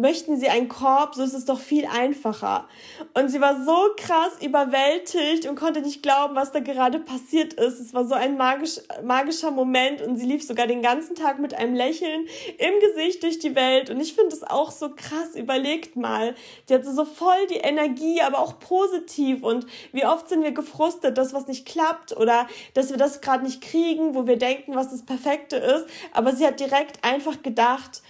möchten 0.00 0.38
Sie 0.38 0.48
einen 0.48 0.68
Korb, 0.68 1.14
so 1.14 1.22
ist 1.22 1.34
es 1.34 1.44
doch 1.44 1.60
viel 1.60 1.86
einfacher. 1.86 2.68
Und 3.14 3.28
sie 3.28 3.40
war 3.40 3.64
so 3.64 3.76
krass 3.96 4.42
überwältigt 4.42 5.46
und 5.46 5.56
konnte 5.56 5.80
nicht 5.80 6.02
glauben, 6.02 6.34
was 6.34 6.52
da 6.52 6.60
gerade 6.60 6.98
passiert 6.98 7.54
ist. 7.54 7.80
Es 7.80 7.94
war 7.94 8.04
so 8.04 8.14
ein 8.14 8.36
magisch, 8.36 8.80
magischer 9.02 9.50
Moment 9.50 10.02
und 10.02 10.16
sie 10.16 10.26
lief 10.26 10.46
sogar 10.46 10.66
den 10.66 10.82
ganzen 10.82 11.14
Tag 11.14 11.38
mit 11.38 11.54
einem 11.54 11.74
Lächeln 11.74 12.26
im 12.58 12.80
Gesicht 12.80 13.22
durch 13.22 13.38
die 13.38 13.54
Welt. 13.54 13.90
Und 13.90 14.00
ich 14.00 14.14
finde 14.14 14.34
es 14.34 14.42
auch 14.42 14.70
so 14.70 14.90
krass, 14.90 15.34
überlegt 15.34 15.96
mal. 15.96 16.34
Die 16.68 16.74
hatte 16.74 16.92
so 16.92 17.04
voll 17.04 17.46
die 17.50 17.56
Energie, 17.56 18.22
aber 18.22 18.38
auch 18.38 18.58
positiv. 18.58 19.42
Und 19.42 19.66
wie 19.92 20.06
oft 20.06 20.28
sind 20.28 20.42
wir 20.42 20.52
gefrustet, 20.52 21.18
dass 21.18 21.34
was 21.34 21.46
nicht 21.46 21.66
klappt 21.66 22.16
oder 22.16 22.46
dass 22.74 22.90
wir 22.90 22.96
das 22.96 23.20
gerade 23.20 23.44
nicht 23.44 23.60
kriegen, 23.60 24.14
wo 24.14 24.26
wir 24.26 24.36
denken, 24.36 24.74
was 24.74 24.90
das 24.90 25.04
Perfekte 25.04 25.56
ist. 25.56 25.86
Aber 26.12 26.34
sie 26.34 26.46
hat 26.46 26.60
direkt 26.60 27.04
einfach 27.04 27.42
gedacht, 27.42 28.02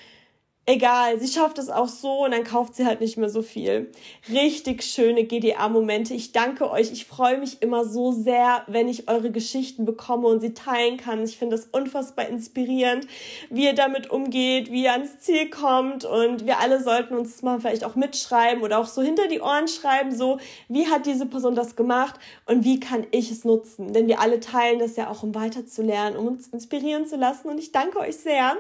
egal, 0.70 1.18
sie 1.20 1.28
schafft 1.28 1.59
es 1.59 1.68
auch 1.68 1.88
so 1.88 2.24
und 2.24 2.30
dann 2.30 2.44
kauft 2.44 2.74
sie 2.74 2.87
halt 2.87 3.00
nicht 3.00 3.16
mehr 3.16 3.28
so 3.28 3.42
viel. 3.42 3.90
Richtig 4.30 4.83
schöne 4.83 5.24
GDA-Momente. 5.24 6.14
Ich 6.14 6.33
danke 6.33 6.70
euch. 6.70 6.92
Ich 6.92 7.06
freue 7.06 7.38
mich 7.38 7.61
immer 7.61 7.85
so 7.85 8.12
sehr, 8.12 8.62
wenn 8.66 8.88
ich 8.88 9.09
eure 9.09 9.30
Geschichten 9.30 9.85
bekomme 9.85 10.28
und 10.28 10.40
sie 10.40 10.54
teilen 10.54 10.96
kann. 10.96 11.24
Ich 11.24 11.38
finde 11.38 11.56
das 11.56 11.66
unfassbar 11.66 12.28
inspirierend, 12.28 13.06
wie 13.50 13.64
ihr 13.64 13.74
damit 13.74 14.11
umgeht, 14.11 14.70
wie 14.70 14.85
ihr 14.85 14.92
ans 14.92 15.18
Ziel 15.18 15.50
kommt 15.50 16.04
und 16.04 16.46
wir 16.46 16.61
alle 16.61 16.83
sollten 16.83 17.14
uns 17.14 17.42
mal 17.42 17.61
vielleicht 17.61 17.85
auch 17.85 17.96
mitschreiben 17.96 18.62
oder 18.62 18.78
auch 18.78 18.87
so 18.87 19.02
hinter 19.02 19.26
die 19.28 19.40
Ohren 19.40 19.68
schreiben, 19.68 20.14
so 20.14 20.38
wie 20.68 20.87
hat 20.87 21.06
diese 21.06 21.26
Person 21.26 21.54
das 21.54 21.76
gemacht 21.76 22.14
und 22.46 22.64
wie 22.64 22.78
kann 22.80 23.06
ich 23.11 23.30
es 23.30 23.44
nutzen? 23.44 23.92
Denn 23.92 24.06
wir 24.06 24.20
alle 24.20 24.40
teilen 24.40 24.78
das 24.78 24.96
ja 24.96 25.11
auch, 25.11 25.22
um 25.22 25.35
weiterzulernen, 25.35 26.16
um 26.16 26.26
uns 26.28 26.48
inspirieren 26.48 27.06
zu 27.06 27.16
lassen 27.16 27.48
und 27.48 27.59
ich 27.59 27.72
danke 27.72 27.98
euch 27.98 28.16
sehr. 28.16 28.56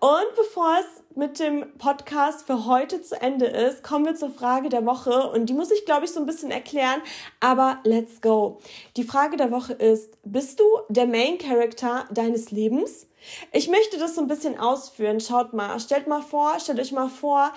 Und 0.00 0.36
bevor 0.36 0.78
es 0.80 0.99
mit 1.16 1.40
dem 1.40 1.66
Podcast 1.76 2.46
für 2.46 2.66
heute 2.66 3.02
zu 3.02 3.20
Ende 3.20 3.46
ist, 3.46 3.82
kommen 3.82 4.04
wir 4.04 4.14
zur 4.14 4.30
Frage 4.30 4.68
der 4.68 4.86
Woche 4.86 5.30
und 5.30 5.46
die 5.46 5.54
muss 5.54 5.70
ich, 5.70 5.84
glaube 5.84 6.04
ich, 6.04 6.12
so 6.12 6.20
ein 6.20 6.26
bisschen 6.26 6.50
erklären, 6.50 7.02
aber 7.40 7.80
let's 7.84 8.20
go. 8.20 8.60
Die 8.96 9.02
Frage 9.02 9.36
der 9.36 9.50
Woche 9.50 9.72
ist, 9.72 10.18
bist 10.24 10.60
du 10.60 10.64
der 10.88 11.06
Main 11.06 11.38
Character 11.38 12.06
deines 12.12 12.50
Lebens? 12.52 13.08
Ich 13.52 13.68
möchte 13.68 13.98
das 13.98 14.14
so 14.14 14.20
ein 14.20 14.28
bisschen 14.28 14.58
ausführen. 14.58 15.20
Schaut 15.20 15.52
mal, 15.52 15.78
stellt 15.80 16.06
mal 16.06 16.22
vor, 16.22 16.58
stellt 16.60 16.78
euch 16.78 16.92
mal 16.92 17.08
vor, 17.08 17.52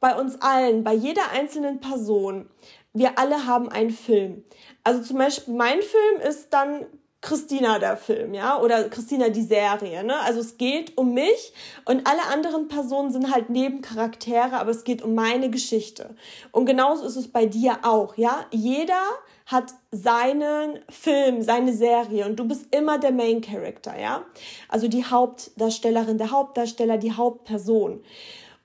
bei 0.00 0.18
uns 0.18 0.40
allen, 0.40 0.82
bei 0.82 0.94
jeder 0.94 1.30
einzelnen 1.30 1.80
Person, 1.80 2.48
wir 2.94 3.18
alle 3.18 3.46
haben 3.46 3.68
einen 3.68 3.90
Film. 3.90 4.44
Also 4.82 5.02
zum 5.02 5.18
Beispiel 5.18 5.54
mein 5.54 5.80
Film 5.82 6.20
ist 6.28 6.50
dann 6.50 6.86
Christina 7.24 7.78
der 7.78 7.96
Film, 7.96 8.34
ja, 8.34 8.60
oder 8.60 8.90
Christina 8.90 9.30
die 9.30 9.42
Serie, 9.42 10.04
ne? 10.04 10.20
Also 10.20 10.40
es 10.40 10.58
geht 10.58 10.98
um 10.98 11.14
mich 11.14 11.54
und 11.86 12.06
alle 12.06 12.22
anderen 12.30 12.68
Personen 12.68 13.10
sind 13.10 13.32
halt 13.32 13.48
Nebencharaktere, 13.48 14.52
aber 14.60 14.70
es 14.70 14.84
geht 14.84 15.00
um 15.00 15.14
meine 15.14 15.48
Geschichte. 15.48 16.14
Und 16.52 16.66
genauso 16.66 17.06
ist 17.06 17.16
es 17.16 17.28
bei 17.32 17.46
dir 17.46 17.78
auch, 17.82 18.18
ja? 18.18 18.44
Jeder 18.50 19.00
hat 19.46 19.72
seinen 19.90 20.80
Film, 20.90 21.40
seine 21.40 21.72
Serie 21.72 22.26
und 22.26 22.36
du 22.36 22.46
bist 22.46 22.66
immer 22.74 22.98
der 22.98 23.12
Main 23.12 23.40
Character, 23.40 23.98
ja? 23.98 24.26
Also 24.68 24.86
die 24.88 25.06
Hauptdarstellerin, 25.06 26.18
der 26.18 26.30
Hauptdarsteller, 26.30 26.98
die 26.98 27.12
Hauptperson. 27.12 28.04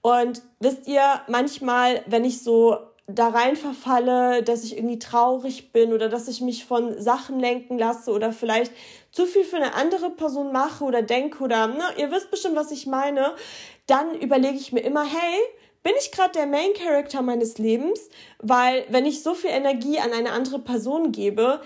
Und 0.02 0.42
wisst 0.60 0.86
ihr, 0.86 1.22
manchmal, 1.28 2.04
wenn 2.08 2.26
ich 2.26 2.44
so 2.44 2.78
da 3.14 3.30
rein 3.30 3.56
verfalle, 3.56 4.44
dass 4.44 4.64
ich 4.64 4.78
irgendwie 4.78 5.00
traurig 5.00 5.72
bin 5.72 5.94
oder 5.94 6.10
dass 6.10 6.28
ich 6.28 6.42
mich 6.42 6.66
von 6.66 7.02
Sachen 7.02 7.40
lenken 7.40 7.78
lasse 7.78 8.12
oder 8.12 8.32
vielleicht 8.32 8.72
zu 9.12 9.26
viel 9.26 9.44
für 9.44 9.58
eine 9.58 9.74
andere 9.74 10.12
Person 10.12 10.52
mache 10.52 10.84
oder 10.84 11.02
denke 11.02 11.44
oder, 11.44 11.68
ne, 11.68 11.84
ihr 11.98 12.12
wisst 12.12 12.32
bestimmt, 12.32 12.56
was 12.56 12.72
ich 12.72 12.86
meine, 12.86 13.34
dann 13.88 14.16
überlege 14.16 14.58
ich 14.58 14.72
mir 14.72 14.82
immer, 14.82 15.04
hey, 15.04 15.40
bin 15.82 15.94
ich 16.00 16.12
gerade 16.12 16.34
der 16.34 16.46
Main 16.46 16.74
Character 16.74 17.22
meines 17.22 17.58
Lebens? 17.58 18.10
Weil 18.40 18.86
wenn 18.90 19.06
ich 19.06 19.24
so 19.24 19.34
viel 19.34 19.50
Energie 19.50 20.00
an 20.00 20.12
eine 20.12 20.32
andere 20.32 20.60
Person 20.60 21.12
gebe, 21.12 21.62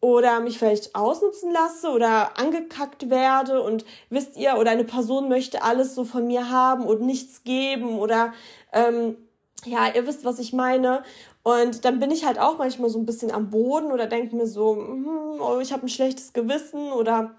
oder 0.00 0.40
mich 0.40 0.58
vielleicht 0.58 0.94
ausnutzen 0.94 1.50
lasse 1.52 1.88
oder 1.88 2.38
angekackt 2.38 3.10
werde 3.10 3.62
und 3.62 3.84
wisst 4.10 4.36
ihr, 4.36 4.56
oder 4.56 4.70
eine 4.70 4.84
Person 4.84 5.28
möchte 5.28 5.62
alles 5.62 5.94
so 5.94 6.04
von 6.04 6.26
mir 6.26 6.50
haben 6.50 6.84
und 6.84 7.00
nichts 7.00 7.42
geben 7.42 7.98
oder 7.98 8.32
ähm, 8.72 9.16
ja, 9.64 9.88
ihr 9.94 10.06
wisst, 10.06 10.24
was 10.24 10.38
ich 10.38 10.52
meine. 10.52 11.02
Und 11.42 11.84
dann 11.84 11.98
bin 11.98 12.10
ich 12.10 12.24
halt 12.24 12.38
auch 12.38 12.58
manchmal 12.58 12.90
so 12.90 12.98
ein 12.98 13.06
bisschen 13.06 13.30
am 13.30 13.50
Boden 13.50 13.92
oder 13.92 14.06
denke 14.06 14.36
mir 14.36 14.46
so, 14.46 14.76
hm, 14.76 15.40
oh, 15.40 15.58
ich 15.60 15.72
habe 15.72 15.86
ein 15.86 15.88
schlechtes 15.88 16.32
Gewissen 16.32 16.92
oder 16.92 17.34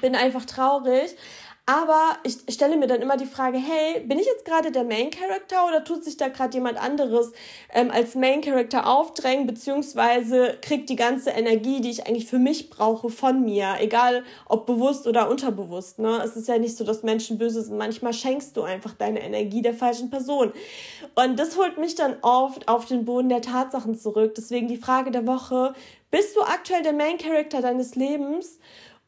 bin 0.00 0.14
einfach 0.14 0.44
traurig. 0.44 1.16
Aber 1.68 2.16
ich 2.22 2.38
stelle 2.48 2.78
mir 2.78 2.86
dann 2.86 3.02
immer 3.02 3.18
die 3.18 3.26
Frage, 3.26 3.58
hey, 3.58 4.00
bin 4.00 4.18
ich 4.18 4.24
jetzt 4.24 4.46
gerade 4.46 4.72
der 4.72 4.84
Main 4.84 5.10
Character 5.10 5.66
oder 5.66 5.84
tut 5.84 6.02
sich 6.02 6.16
da 6.16 6.28
gerade 6.28 6.54
jemand 6.54 6.82
anderes 6.82 7.30
ähm, 7.74 7.90
als 7.90 8.14
Main 8.14 8.40
Character 8.40 8.86
aufdrängen, 8.86 9.46
beziehungsweise 9.46 10.56
kriegt 10.62 10.88
die 10.88 10.96
ganze 10.96 11.28
Energie, 11.28 11.82
die 11.82 11.90
ich 11.90 12.06
eigentlich 12.06 12.24
für 12.24 12.38
mich 12.38 12.70
brauche, 12.70 13.10
von 13.10 13.44
mir, 13.44 13.74
egal 13.80 14.24
ob 14.48 14.64
bewusst 14.64 15.06
oder 15.06 15.28
unterbewusst. 15.28 15.98
Ne? 15.98 16.22
Es 16.24 16.36
ist 16.36 16.48
ja 16.48 16.56
nicht 16.56 16.74
so, 16.74 16.84
dass 16.84 17.02
Menschen 17.02 17.36
böse 17.36 17.60
sind. 17.60 17.76
Manchmal 17.76 18.14
schenkst 18.14 18.56
du 18.56 18.62
einfach 18.62 18.94
deine 18.94 19.20
Energie 19.20 19.60
der 19.60 19.74
falschen 19.74 20.08
Person. 20.08 20.54
Und 21.16 21.38
das 21.38 21.58
holt 21.58 21.76
mich 21.76 21.94
dann 21.94 22.16
oft 22.22 22.66
auf 22.66 22.86
den 22.86 23.04
Boden 23.04 23.28
der 23.28 23.42
Tatsachen 23.42 23.94
zurück. 23.94 24.34
Deswegen 24.34 24.68
die 24.68 24.78
Frage 24.78 25.10
der 25.10 25.26
Woche, 25.26 25.74
bist 26.10 26.34
du 26.34 26.40
aktuell 26.40 26.82
der 26.82 26.94
Main 26.94 27.18
Character 27.18 27.60
deines 27.60 27.94
Lebens? 27.94 28.58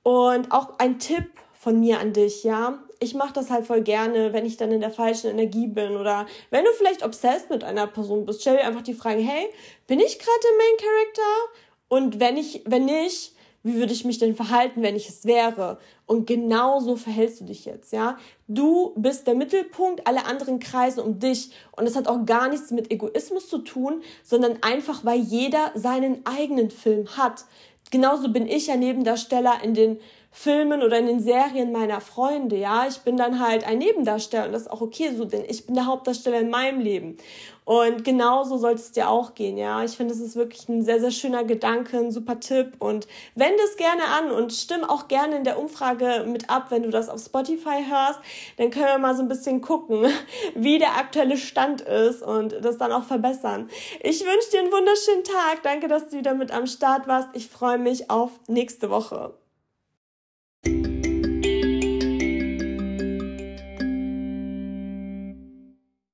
Und 0.02 0.50
auch 0.52 0.78
ein 0.78 0.98
Tipp, 0.98 1.30
von 1.60 1.78
mir 1.78 2.00
an 2.00 2.14
dich, 2.14 2.42
ja. 2.42 2.78
Ich 3.00 3.14
mache 3.14 3.34
das 3.34 3.50
halt 3.50 3.66
voll 3.66 3.82
gerne, 3.82 4.32
wenn 4.32 4.46
ich 4.46 4.56
dann 4.56 4.72
in 4.72 4.80
der 4.80 4.90
falschen 4.90 5.30
Energie 5.30 5.66
bin 5.66 5.94
oder 5.94 6.26
wenn 6.48 6.64
du 6.64 6.70
vielleicht 6.72 7.04
obsessed 7.04 7.50
mit 7.50 7.64
einer 7.64 7.86
Person 7.86 8.24
bist, 8.24 8.40
stell 8.40 8.56
dir 8.56 8.64
einfach 8.64 8.80
die 8.80 8.94
Frage, 8.94 9.20
hey, 9.20 9.46
bin 9.86 10.00
ich 10.00 10.18
gerade 10.18 10.40
der 10.42 10.56
Main 10.56 10.76
Character? 10.78 11.52
Und 11.88 12.18
wenn 12.18 12.38
ich, 12.38 12.62
wenn 12.64 12.86
nicht, 12.86 13.34
wie 13.62 13.74
würde 13.74 13.92
ich 13.92 14.06
mich 14.06 14.16
denn 14.16 14.34
verhalten, 14.34 14.82
wenn 14.82 14.96
ich 14.96 15.10
es 15.10 15.26
wäre? 15.26 15.78
Und 16.06 16.26
genau 16.26 16.80
so 16.80 16.96
verhältst 16.96 17.42
du 17.42 17.44
dich 17.44 17.66
jetzt, 17.66 17.92
ja? 17.92 18.16
Du 18.48 18.94
bist 18.96 19.26
der 19.26 19.34
Mittelpunkt, 19.34 20.06
alle 20.06 20.24
anderen 20.24 20.60
kreisen 20.60 21.00
um 21.00 21.18
dich. 21.18 21.50
Und 21.76 21.86
es 21.86 21.94
hat 21.94 22.08
auch 22.08 22.24
gar 22.24 22.48
nichts 22.48 22.70
mit 22.70 22.90
Egoismus 22.90 23.50
zu 23.50 23.58
tun, 23.58 24.02
sondern 24.22 24.62
einfach, 24.62 25.04
weil 25.04 25.20
jeder 25.20 25.72
seinen 25.74 26.24
eigenen 26.24 26.70
Film 26.70 27.18
hat. 27.18 27.44
Genauso 27.90 28.32
bin 28.32 28.46
ich 28.48 28.68
ja 28.68 28.76
Nebendarsteller 28.76 29.62
in 29.62 29.74
den 29.74 30.00
Filmen 30.32 30.82
oder 30.82 30.98
in 30.98 31.06
den 31.06 31.20
Serien 31.20 31.72
meiner 31.72 32.00
Freunde, 32.00 32.56
ja. 32.56 32.86
Ich 32.86 32.98
bin 32.98 33.16
dann 33.16 33.40
halt 33.40 33.66
ein 33.66 33.78
Nebendarsteller 33.78 34.46
und 34.46 34.52
das 34.52 34.62
ist 34.62 34.70
auch 34.70 34.80
okay 34.80 35.12
so, 35.14 35.24
denn 35.24 35.44
ich 35.48 35.66
bin 35.66 35.74
der 35.74 35.86
Hauptdarsteller 35.86 36.40
in 36.40 36.50
meinem 36.50 36.80
Leben. 36.80 37.16
Und 37.64 38.04
genauso 38.04 38.56
sollte 38.56 38.80
es 38.80 38.92
dir 38.92 39.08
auch 39.08 39.34
gehen, 39.34 39.56
ja. 39.56 39.84
Ich 39.84 39.96
finde, 39.96 40.14
es 40.14 40.20
ist 40.20 40.36
wirklich 40.36 40.68
ein 40.68 40.82
sehr, 40.82 41.00
sehr 41.00 41.10
schöner 41.10 41.44
Gedanke, 41.44 41.98
ein 41.98 42.12
super 42.12 42.38
Tipp 42.38 42.74
und 42.78 43.08
wende 43.34 43.62
es 43.64 43.76
gerne 43.76 44.04
an 44.04 44.30
und 44.30 44.52
stimm 44.52 44.84
auch 44.84 45.08
gerne 45.08 45.36
in 45.36 45.44
der 45.44 45.58
Umfrage 45.58 46.24
mit 46.26 46.48
ab, 46.48 46.66
wenn 46.70 46.84
du 46.84 46.90
das 46.90 47.08
auf 47.08 47.20
Spotify 47.20 47.84
hörst. 47.88 48.20
Dann 48.56 48.70
können 48.70 48.86
wir 48.86 48.98
mal 48.98 49.16
so 49.16 49.22
ein 49.22 49.28
bisschen 49.28 49.60
gucken, 49.60 50.06
wie 50.54 50.78
der 50.78 50.96
aktuelle 50.96 51.36
Stand 51.36 51.80
ist 51.82 52.22
und 52.22 52.64
das 52.64 52.78
dann 52.78 52.92
auch 52.92 53.04
verbessern. 53.04 53.68
Ich 54.00 54.20
wünsche 54.24 54.50
dir 54.52 54.60
einen 54.60 54.72
wunderschönen 54.72 55.24
Tag. 55.24 55.62
Danke, 55.64 55.88
dass 55.88 56.08
du 56.08 56.18
wieder 56.18 56.34
mit 56.34 56.52
am 56.52 56.66
Start 56.66 57.08
warst. 57.08 57.28
Ich 57.34 57.48
freue 57.48 57.78
mich 57.78 58.10
auf 58.10 58.30
nächste 58.46 58.90
Woche. 58.90 59.39